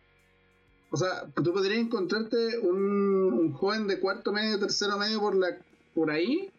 [0.92, 5.58] O sea, tú podrías encontrarte un, un joven de cuarto medio, tercero medio por la
[5.96, 6.52] por ahí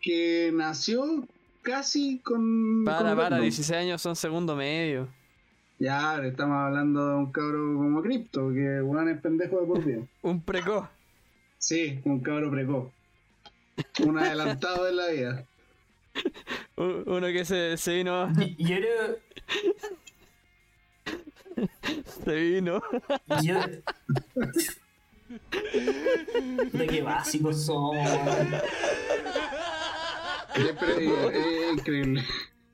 [0.00, 1.26] que nació
[1.62, 2.84] casi con.
[2.84, 3.42] Para, con para, Death Note.
[3.42, 5.08] 16 años son segundo medio.
[5.80, 10.06] Ya, estamos hablando de un cabro como Crypto, que weón es pendejo de por vida.
[10.22, 10.86] Un precoz.
[11.58, 12.92] Sí, un cabro precoz.
[14.04, 15.46] Un adelantado de la vida.
[16.76, 18.30] Uno que se, se vino.
[18.40, 19.18] Y- Yo creo.
[22.24, 22.82] Se vino.
[23.42, 23.60] Yo...
[26.72, 27.96] De qué básicos somos.
[30.56, 30.98] Eh, pero,
[31.30, 32.24] eh, eh, increíble.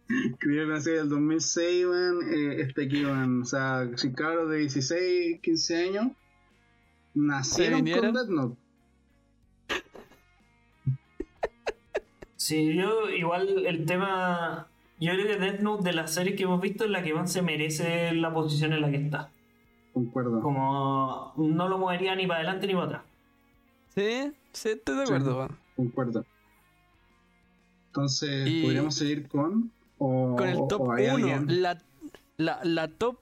[0.09, 2.18] Increíble la serie del 2006, man.
[2.32, 3.43] Eh, este aquí, man.
[3.43, 6.07] O sea, si cabros de 16, 15 años
[7.14, 8.57] nacieron con Death Note.
[12.39, 14.68] Sí, yo igual el tema.
[15.01, 17.32] Yo creo que Death Note de las series que hemos visto es la que más
[17.32, 19.30] se merece la posición en la que está.
[19.93, 20.41] Concuerdo.
[20.41, 23.03] Como no lo movería ni para adelante ni para atrás.
[23.95, 25.59] Sí, sí, estoy de acuerdo, weón.
[25.74, 26.24] Concuerdo.
[27.89, 29.72] Entonces, Y- podríamos seguir con.
[29.99, 31.82] O, Con el top o hay 1, alguien- la,
[32.36, 33.18] la, la top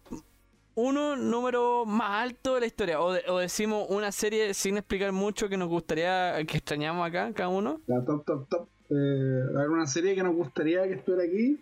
[0.75, 3.01] 1 número más alto de la historia.
[3.01, 7.33] O, de- o decimos una serie sin explicar mucho que nos gustaría, que extrañamos acá,
[7.33, 7.81] cada uno.
[7.87, 8.69] La top, top, top.
[8.91, 11.59] Eh, a ver, una serie que nos gustaría que estuviera aquí.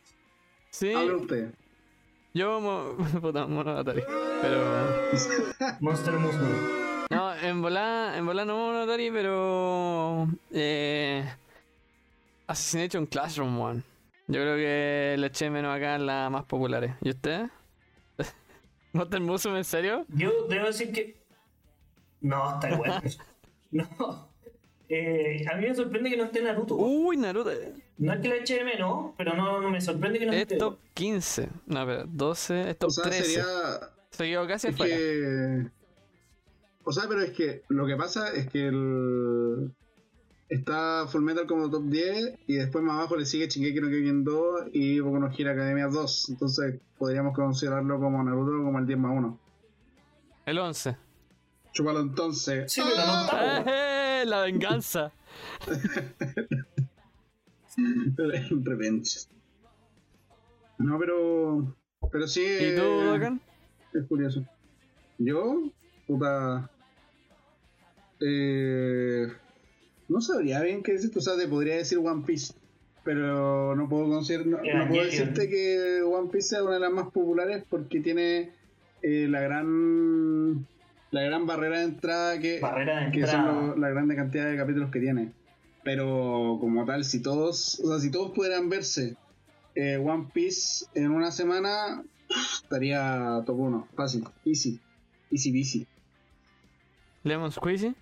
[0.70, 1.50] Sí, Habla usted.
[2.34, 4.02] yo, mo- puta, Monogatari.
[4.42, 4.64] Pero.
[5.80, 6.84] Monster Musume.
[7.10, 10.26] No, en volar, en volar no Monogatari, pero.
[10.50, 11.24] Eh,
[12.46, 13.82] Assassination Classroom, one.
[14.26, 16.92] Yo creo que le eché menos acá en las más populares.
[17.02, 17.46] ¿Y usted?
[18.92, 20.04] ¿Monster Musume, en serio?
[20.08, 21.22] Yo debo decir que.
[22.20, 23.02] No, está igual.
[23.70, 24.33] no.
[24.88, 26.76] Eh, a mí me sorprende que no esté Naruto.
[26.76, 27.50] Uy, Naruto.
[27.98, 30.42] No es que la eche de menos, pero no, no me sorprende que no Es
[30.42, 30.56] esté.
[30.56, 31.48] top 15.
[31.66, 32.70] No, espera, 12.
[32.70, 33.24] Es top O sea, 13.
[33.24, 33.44] sería.
[34.10, 34.96] Se quedó casi Es afuera.
[34.96, 35.66] que.
[36.84, 39.72] O sea, pero es que lo que pasa es que el.
[40.50, 44.24] Está Full Metal como top 10 y después más abajo le sigue Shingeki no Kyojin
[44.24, 46.28] 2 y Boku no Hero Academia 2.
[46.28, 49.40] Entonces podríamos considerarlo como Naruto como el 10 más 1.
[50.46, 50.96] El 11.
[51.72, 52.70] Chúpalo entonces.
[52.70, 53.64] Sí, pero no está.
[54.24, 54.26] ¡Eh!
[54.26, 55.12] La venganza.
[58.64, 59.26] Revenge.
[60.78, 61.76] No, pero.
[62.10, 62.42] Pero sí.
[62.42, 63.40] ¿Y tú, eh, Dokan?
[63.92, 64.44] Es curioso.
[65.18, 65.70] Yo,
[66.06, 66.70] puta.
[68.20, 69.26] Eh,
[70.08, 71.18] no sabría bien qué decirte.
[71.18, 72.54] O sea, te podría decir One Piece.
[73.04, 74.06] Pero no puedo.
[74.06, 78.52] No, no puedo decirte que One Piece sea una de las más populares porque tiene
[79.02, 80.66] eh, la gran.
[81.14, 83.44] La gran barrera de entrada que, Barrera de que entrada.
[83.46, 85.32] son lo- la grande cantidad de capítulos que tiene.
[85.84, 89.16] Pero como tal, si todos, o sea, si todos pudieran verse
[89.76, 92.02] eh, One Piece en una semana,
[92.62, 94.80] estaría top 1, fácil, easy,
[95.30, 95.86] easy peasy,
[97.22, 97.94] Lemon Squeezy.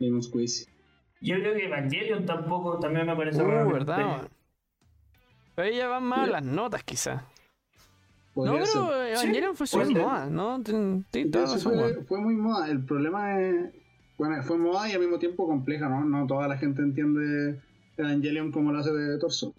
[0.00, 0.66] Lemon Squeezy.
[1.20, 4.28] Yo creo que Evangelion tampoco también me parece Uh, verdad.
[5.54, 7.22] Pero ahí ya van más las notas, quizás.
[8.36, 9.12] No, pero ser.
[9.12, 10.62] Evangelion fue súper moda, ¿no?
[11.12, 11.30] Sí,
[12.08, 12.68] fue, muy moda.
[12.68, 13.72] El problema es.
[14.18, 16.04] Bueno, fue moda y al mismo tiempo compleja, ¿no?
[16.04, 17.60] No toda la gente entiende
[17.96, 19.54] Evangelion como lo hace de torso.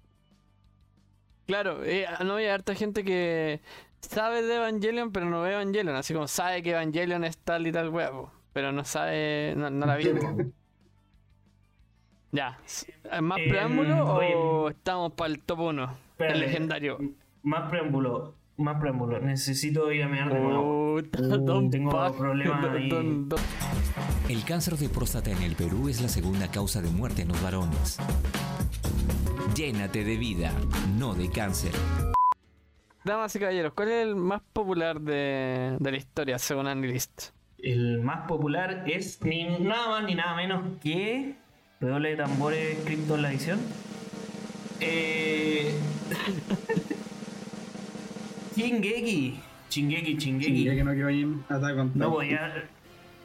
[1.45, 3.61] Claro, eh, no hay harta gente que
[4.01, 5.95] sabe de Evangelion, pero no ve Evangelion.
[5.95, 9.85] Así como sabe que Evangelion es tal y tal huevo, pero no sabe, no, no
[9.85, 10.19] la vive.
[12.31, 12.57] ya,
[13.21, 15.97] ¿más Eh, preámbulo o oye, estamos para el top 1?
[16.19, 16.97] El legendario.
[17.43, 19.19] Más preámbulo, más preámbulo.
[19.19, 20.95] Necesito ir a mirar de nuevo.
[20.95, 22.89] Uh, tengo problemas ahí.
[22.89, 23.39] don- don-
[24.29, 27.41] El cáncer de próstata en el Perú es la segunda causa de muerte en los
[27.41, 27.97] varones.
[29.55, 30.51] Llénate de vida,
[30.97, 31.71] no de cáncer.
[33.03, 37.29] Damas y caballeros, ¿cuál es el más popular de, de la historia según Anilist?
[37.59, 41.35] El más popular es ni nada más ni nada menos que.
[41.79, 43.59] Redoble de tambores cripto en la edición.
[44.79, 45.73] Eh.
[48.55, 49.35] Chingeki.
[49.69, 50.83] Chingeki, Chingeki.
[50.83, 52.63] No Attack on voy a.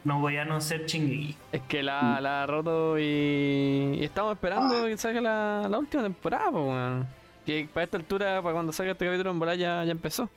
[0.03, 1.35] No voy a no ser Chingeki.
[1.51, 6.03] Es que la, la ha roto y, y estamos esperando que salga la, la última
[6.03, 7.07] temporada, pues, weón.
[7.45, 10.29] Que para esta altura, para cuando salga este capítulo en volar ya, ya empezó.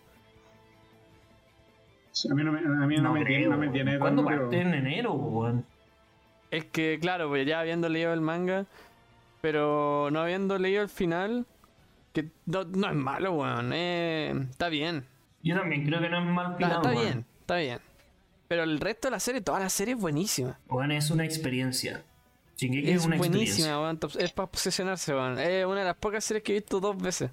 [2.13, 4.61] Sí, A mí no me, a mí no me tiene, no me tiene ¿Cuándo parte?
[4.61, 5.65] En enero, weón.
[6.51, 8.67] Es que, claro, pues ya habiendo leído el manga,
[9.41, 11.47] pero no habiendo leído el final,
[12.15, 13.73] que no, no es malo, weón.
[13.75, 15.05] eh, está bien.
[15.43, 16.73] Yo también creo que no es mal Está, plan.
[16.73, 17.79] está bien, está bien.
[18.49, 20.59] Pero el resto de la serie, toda la serie es buenísima.
[20.69, 22.03] Weón, es una experiencia.
[22.57, 23.81] Shingeki es, Es una buenísima, experiencia.
[23.81, 23.99] weón.
[24.25, 25.39] Es para obsesionarse, weón.
[25.39, 27.31] Es una de las pocas series que he visto dos veces.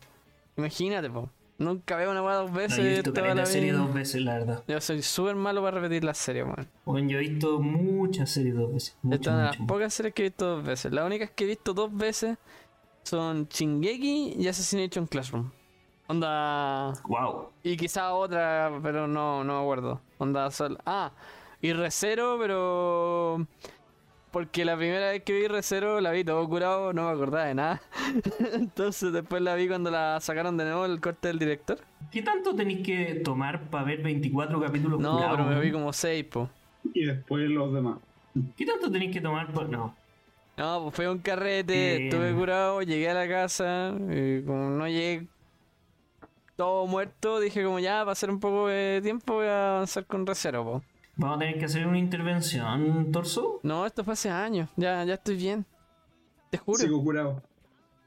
[0.58, 1.30] Imagínate, po.
[1.58, 2.78] Nunca veo una weá dos No, veces.
[2.78, 4.64] yo he visto toda la serie dos veces, la verdad.
[4.68, 6.68] Yo soy súper malo para repetir las series, weón.
[6.86, 8.98] Bueno, yo he visto muchas series dos veces.
[9.04, 10.92] Esta es una de las pocas series que he visto dos veces.
[10.92, 12.38] Las únicas que he visto dos veces
[13.04, 15.52] son Shingeki y Assassination Classroom.
[16.08, 16.94] Onda.
[17.08, 17.50] Wow.
[17.64, 20.02] Y quizá otra, pero no, no me acuerdo.
[20.18, 20.78] Onda sol.
[20.86, 21.12] Ah,
[21.62, 23.46] y Recero, pero.
[24.32, 27.56] porque la primera vez que vi Recero la vi todo curado, no me acordaba de
[27.56, 27.82] nada.
[28.54, 31.80] Entonces después la vi cuando la sacaron de nuevo el corte del director.
[32.12, 35.94] ¿Qué tanto tenéis que tomar para ver 24 capítulos No, curados, pero me vi como
[35.94, 36.50] 6, po.
[36.94, 38.00] Y después los demás.
[38.58, 39.52] ¿Qué tanto tenéis que tomar?
[39.54, 39.96] pa- No.
[40.62, 45.26] No, pues fue un carrete, estuve curado, llegué a la casa, y como no llegué
[46.56, 50.06] todo muerto, dije como ya, va a ser un poco de tiempo, voy a avanzar
[50.06, 50.84] con Recero, po.
[51.16, 53.60] Vamos a tener que hacer una intervención, Torso.
[53.64, 55.66] No, esto fue hace años, ya, ya estoy bien.
[56.52, 56.78] Te juro.
[56.78, 57.42] Sigo curado.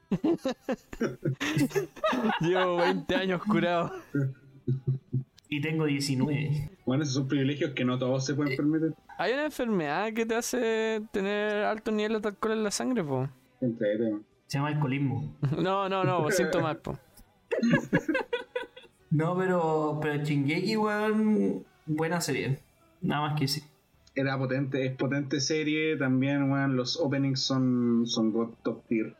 [2.39, 3.91] Llevo 20 años curado.
[5.49, 6.71] Y tengo 19.
[6.85, 8.95] Bueno, esos son privilegios que no todos se pueden permitir.
[9.17, 13.29] Hay una enfermedad que te hace tener altos niveles de alcohol en la sangre, po.
[14.47, 15.37] Se llama alcoholismo.
[15.57, 16.97] No, no, no, síntomas, po.
[19.11, 22.59] No, pero, pero Shingeki, weón, buena serie.
[23.01, 23.63] Nada más que sí.
[24.13, 25.95] Era potente, es potente serie.
[25.95, 29.15] También, weón, los openings son, son god top tier.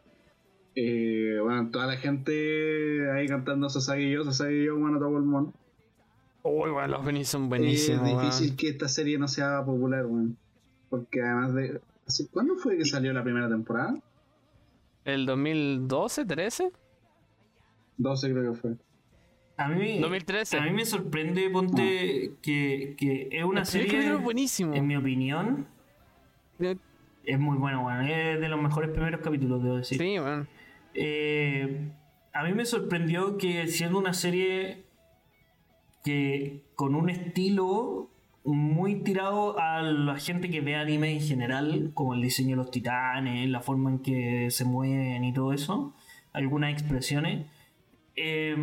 [0.75, 5.53] Eh, bueno, toda la gente ahí cantando Sasagi yo, Sasagi yo, bueno, todo el mundo.
[6.47, 10.37] Uy, weón, los Benny son buenísimos, es difícil que esta serie no sea popular, weón.
[10.89, 11.81] Porque además de.
[12.07, 13.97] ¿hace- ¿Cuándo fue que salió la primera temporada?
[15.05, 16.71] ¿El 2012, 13?
[17.97, 18.71] 12 creo que fue.
[19.57, 20.57] A mí, 2013.
[20.57, 24.73] a mí me sorprende, ponte, que, que es una serie, es buenísimo.
[24.75, 25.65] en mi opinión,
[27.23, 28.05] es muy bueno, weón.
[28.05, 29.97] Es de los mejores primeros capítulos, debo decir.
[29.97, 30.47] Sí, weón.
[30.93, 31.89] Eh,
[32.33, 34.84] a mí me sorprendió que siendo una serie
[36.05, 38.11] que con un estilo
[38.43, 42.69] muy tirado a la gente que ve anime en general, como el diseño de los
[42.69, 45.95] titanes, la forma en que se mueven y todo eso,
[46.31, 47.47] algunas expresiones,
[48.15, 48.55] eh,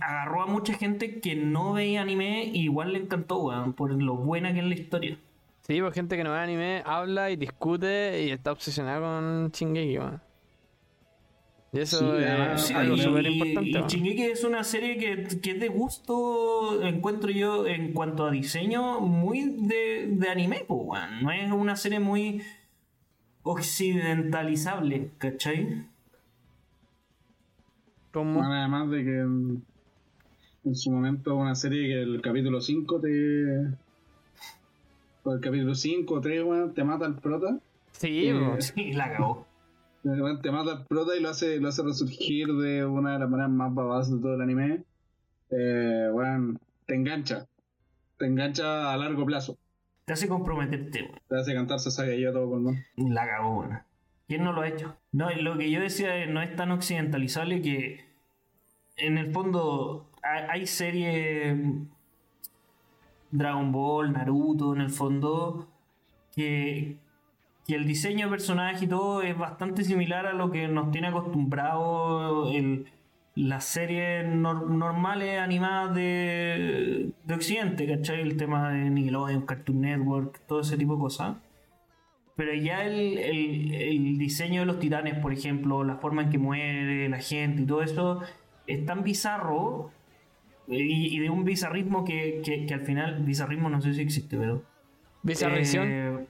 [0.00, 4.52] agarró a mucha gente que no veía anime y igual le encantó, por lo buena
[4.52, 5.18] que es la historia.
[5.60, 9.98] Sí, pues gente que no ve anime habla y discute y está obsesionada con Shingeki,
[9.98, 10.27] weón.
[11.72, 13.72] Y eso Sí, es Sí, algo y, súper y importante.
[13.78, 13.86] weón.
[13.88, 19.00] Shingeki es una serie que, que es de gusto, encuentro yo, en cuanto a diseño,
[19.00, 21.22] muy de, de anime, weón.
[21.22, 22.42] No es una serie muy
[23.42, 25.84] occidentalizable, ¿cachai?
[28.12, 29.62] Como- Bueno, además de que en,
[30.64, 33.66] en su momento una serie que el capítulo 5 te.
[35.24, 37.58] O el capítulo 5 o 3, weón, te mata el prota.
[37.92, 38.56] Sí, Eh.
[38.60, 39.46] Sí, la cagó.
[40.42, 43.50] Te mata el prota y lo hace, lo hace resurgir de una de las maneras
[43.50, 44.84] más babas de todo el anime.
[45.50, 47.46] Eh, weón, te engancha.
[48.18, 49.58] Te engancha a largo plazo.
[50.04, 51.20] Te hace comprometerte, weón.
[51.28, 52.78] Te hace cantar Sasage yo a todo pulmón.
[52.96, 53.68] La cagó.
[54.26, 54.96] ¿Quién no lo ha hecho?
[55.12, 58.04] No, lo que yo decía es, no es tan occidentalizable que
[58.96, 61.56] en el fondo hay, hay series
[63.30, 65.68] Dragon Ball, Naruto, en el fondo,
[66.34, 66.96] que,
[67.68, 71.08] que el diseño de personaje y todo es bastante similar a lo que nos tiene
[71.08, 72.86] acostumbrado el,
[73.34, 78.22] las series nor- normales animadas de, de Occidente, ¿cachai?
[78.22, 81.36] El tema de Nickelodeon, Cartoon Network, todo ese tipo de cosas.
[82.36, 86.38] Pero ya el, el- el diseño de los titanes, por ejemplo, la forma en que
[86.38, 88.22] muere la gente y todo eso,
[88.66, 89.90] es tan bizarro
[90.68, 94.38] y, y de un bizarrismo que, que- que al final, bizarrismo no sé si existe,
[94.38, 94.62] pero...
[95.22, 95.86] Bizarrición.
[95.90, 96.26] eh,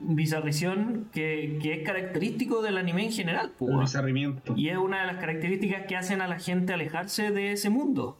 [0.00, 3.80] bizarrición que, que es característico del anime en general, El weón.
[3.80, 4.54] bizarrimiento.
[4.56, 8.18] Y es una de las características que hacen a la gente alejarse de ese mundo.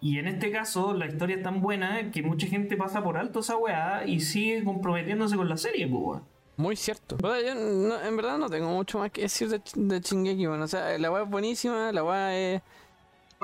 [0.00, 3.40] Y en este caso, la historia es tan buena que mucha gente pasa por alto
[3.40, 6.20] esa weá y sigue comprometiéndose con la serie, pues.
[6.56, 7.16] Muy cierto.
[7.20, 10.62] Yo no- en verdad no tengo mucho más que decir de, de Shingeki, weón.
[10.62, 12.62] O sea, la weá es buenísima, la weá es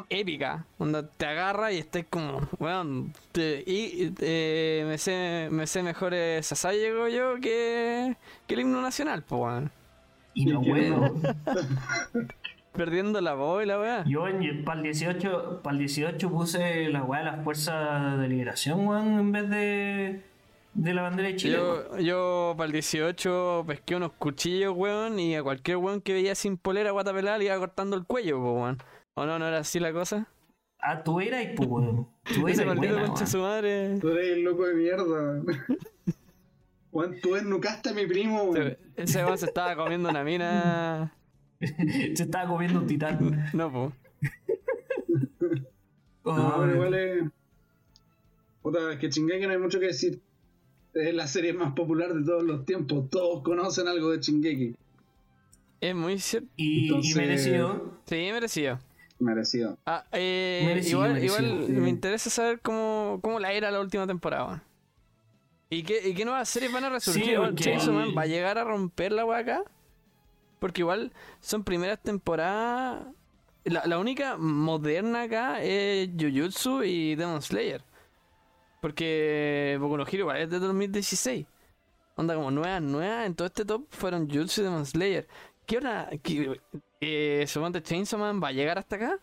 [0.09, 0.65] épica.
[0.79, 3.13] Onda, te agarra y estás como, weón.
[3.33, 8.17] te- y eh, me, sé, me sé mejores Sasayego yo que,
[8.47, 9.71] que el himno nacional, pues, weón.
[10.35, 11.15] Y no puedo.
[12.73, 14.05] Perdiendo la voz y la weá.
[14.07, 14.25] Yo
[14.65, 19.19] para el 18, para el 18 puse la weá de las fuerzas de liberación, weón,
[19.19, 20.23] en vez de,
[20.75, 21.57] de la bandera de Chile.
[21.57, 26.37] Yo, yo para el 18 pesqué unos cuchillos, weón, y a cualquier weón que veía
[26.37, 28.79] sin polera guata pelada le iba cortando el cuello, weón.
[29.19, 30.29] ¿O no, no era así la cosa?
[30.81, 32.09] Ah, tú eras, pues, weón.
[32.35, 33.99] Tú Ese eras maldito concha su madre.
[33.99, 35.47] Tú eres el loco de mierda, weón.
[36.91, 38.77] Juan, tú desnucaste a mi primo, weón.
[38.97, 41.13] Ese- weón se estaba comiendo una mina.
[41.61, 43.51] Se estaba comiendo un titán.
[43.53, 43.93] No, po.
[46.25, 47.25] No, Oh, pero igual es.
[48.63, 50.21] Puta, es que Shingeki no hay mucho que decir.
[50.95, 53.09] Es la serie más popular de todos los tiempos.
[53.11, 54.77] Todos conocen algo de Shingeki.
[55.81, 56.49] Es muy cierto.
[56.57, 57.99] y, merecido.
[58.07, 58.79] Sí, merecido.
[59.19, 59.79] Merecido.
[59.85, 61.73] Ah, eh, Merecido, igual merecido, igual sí.
[61.73, 64.63] me interesa saber cómo, cómo la era la última temporada.
[65.71, 67.25] ¿Y qué, ¿Y qué nuevas series van a resurgir?
[67.25, 69.63] Sí, porque- Chainsaw Man va a llegar a romper la weá acá.
[70.61, 73.03] Porque igual son primeras temporadas.
[73.65, 77.83] La, la única moderna acá es Jujutsu y Demon Slayer.
[78.81, 81.47] Porque Boku no Hero igual es de 2016.
[82.17, 83.27] Onda como nuevas, nuevas.
[83.27, 85.29] En todo este top fueron Jujutsu y Demon Slayer.
[85.67, 86.09] ¿Qué hora?
[86.23, 86.61] ¿Qué,
[87.01, 89.19] eh, ¿Suponte Chainsaw Man va a llegar hasta acá?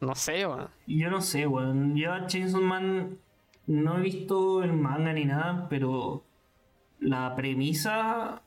[0.00, 0.68] No sé, weón.
[0.86, 1.96] Yo no sé, weón.
[1.96, 3.18] Yo a Chainsaw Man
[3.66, 6.24] no he visto el manga ni nada, pero
[7.00, 8.42] la premisa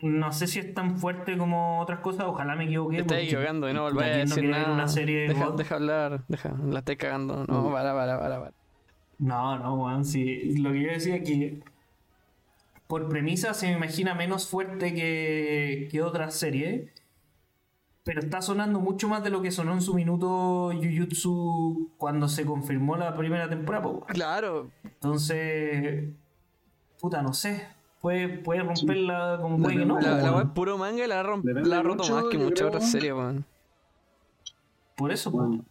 [0.00, 2.26] no sé si es tan fuerte como otras cosas.
[2.26, 2.96] Ojalá me equivoqué.
[2.96, 4.72] Te estás equivocando y no volvés a decir nada.
[4.72, 7.44] una serie de deja, deja hablar, deja, la estás cagando.
[7.46, 8.52] No, para, para, para, para.
[9.18, 10.04] No, no, weón.
[10.04, 10.58] Sí.
[10.58, 11.60] Lo que yo decía es que
[12.86, 16.90] por premisa se me imagina menos fuerte que, que otras series.
[18.04, 22.46] Pero está sonando mucho más de lo que sonó en su minuto Jujutsu cuando se
[22.46, 23.82] confirmó la primera temporada.
[23.82, 24.06] po.
[24.06, 26.10] Claro, Entonces,
[27.00, 27.66] puta, no sé.
[28.00, 29.98] Puede, puede romperla como puede que no.
[30.00, 32.38] la, la es puro manga y la, ha romp- la ha roto mucho, más que
[32.38, 33.44] muchas creo, otras series, weón.
[34.96, 35.32] Por eso.
[35.32, 35.64] Bueno.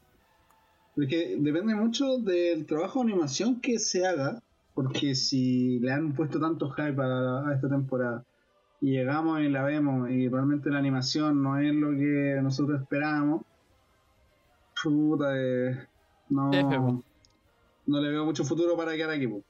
[0.93, 4.41] Porque depende mucho del trabajo de animación que se haga.
[4.75, 8.23] Porque si le han puesto tanto hype a, a esta temporada
[8.81, 13.41] y llegamos y la vemos y realmente la animación no es lo que nosotros esperábamos,
[14.83, 15.77] puta, eh,
[16.29, 16.51] no,
[17.87, 19.27] no le veo mucho futuro para quedar aquí.
[19.27, 19.41] po.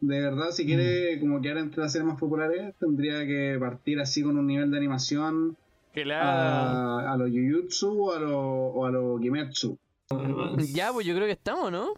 [0.00, 4.22] De verdad, si quiere como quedar entre las series más populares, tendría que partir así
[4.22, 5.56] con un nivel de animación
[5.94, 7.08] Que le haga...
[7.08, 9.78] a, a los Jujutsu o a los o a los Kimetsu.
[10.74, 11.94] Ya, pues yo creo que estamos, ¿no?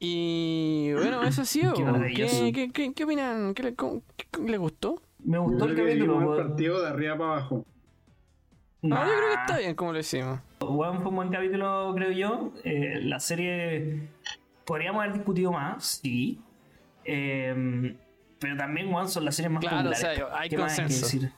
[0.00, 1.42] Y bueno, eso
[1.76, 2.44] Qué maravilloso.
[2.44, 3.54] ¿qué, qué, qué, qué opinan?
[3.54, 5.02] ¿Qué, le, cómo- qué- qué le gustó?
[5.24, 6.36] Me Yo gustó el creo que capítulo.
[6.40, 7.64] el partido de arriba para abajo.
[8.84, 9.40] Ah, yo creo que Nah.
[9.44, 10.38] está bien como lo hicimos.
[10.60, 12.52] Weón, fue un buen capítulo, creo yo.
[12.62, 14.08] Eh, la serie
[14.64, 16.40] podríamos haber discutido más, sí.
[17.04, 17.96] Eh,
[18.38, 19.98] pero también, weón, son las series más Claro, o populares.
[20.00, 21.06] sea, hay ¿Qué más que consenso.
[21.06, 21.32] decir?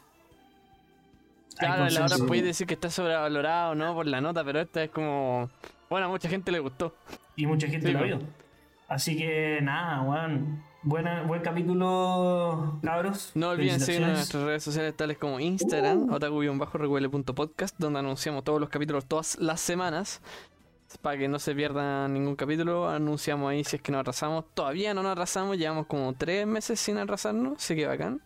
[1.53, 2.27] Hay Claro, a la hora consenso.
[2.27, 3.95] podéis decir que está sobrevalorado, ¿no?
[3.95, 5.49] Por la nota, pero esta es como...
[5.89, 6.95] Bueno, a mucha gente le gustó.
[7.37, 8.19] Y mucha gente Sí, lo claro.
[8.19, 8.27] vio.
[8.91, 10.65] Así que nada, weón.
[10.83, 13.31] Buena, buen capítulo, cabros.
[13.37, 18.69] No olviden seguirnos en nuestras redes sociales tales como Instagram, otaku-recuele.podcast, donde anunciamos todos los
[18.69, 20.21] capítulos todas las semanas.
[21.03, 24.45] Para que no se pierdan ningún capítulo, anunciamos ahí si es que nos atrasamos.
[24.55, 28.21] Todavía no nos atrasamos, llevamos como tres meses sin atrasarnos, así que bacán.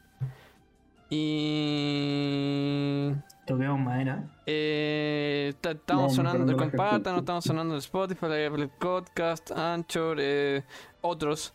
[1.10, 3.12] Y.
[3.46, 4.24] Toquemos madera.
[4.46, 7.18] Eh, ta- estamos sonando, compartan, gente.
[7.20, 10.62] estamos sonando en Spotify, Apple Podcast, Anchor, eh,
[11.02, 11.52] otros.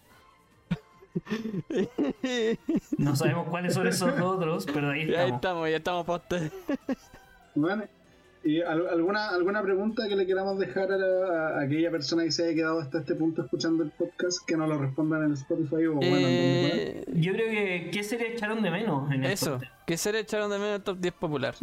[2.98, 5.36] No sabemos cuáles son esos otros, pero ahí Y ahí estamos.
[5.36, 6.54] estamos, ya estamos para ustedes.
[7.56, 7.84] Bueno,
[8.44, 12.32] ¿y al- alguna, alguna pregunta que le queramos dejar a, la- a aquella persona que
[12.32, 15.86] se haya quedado hasta este punto escuchando el podcast que no lo respondan en Spotify
[15.88, 16.24] o bueno, en?
[16.26, 19.72] Eh, Yo creo que ¿qué serie echaron de menos en el Eso, top 10?
[19.88, 21.56] que se le echaron de menos el top 10 popular.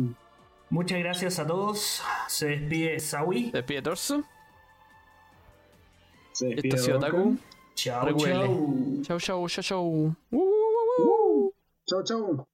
[0.71, 2.03] Muchas gracias a todos.
[2.29, 3.51] Se despide Sawi.
[3.53, 4.25] Despide Torso.
[6.33, 7.37] Se Esto despide ha sido Otaku.
[7.75, 8.47] Chao, chao.
[9.03, 9.85] Chau, chau, chau, chau.
[9.85, 11.53] Uh, uh, uh, uh.
[11.87, 12.49] Chao, chao.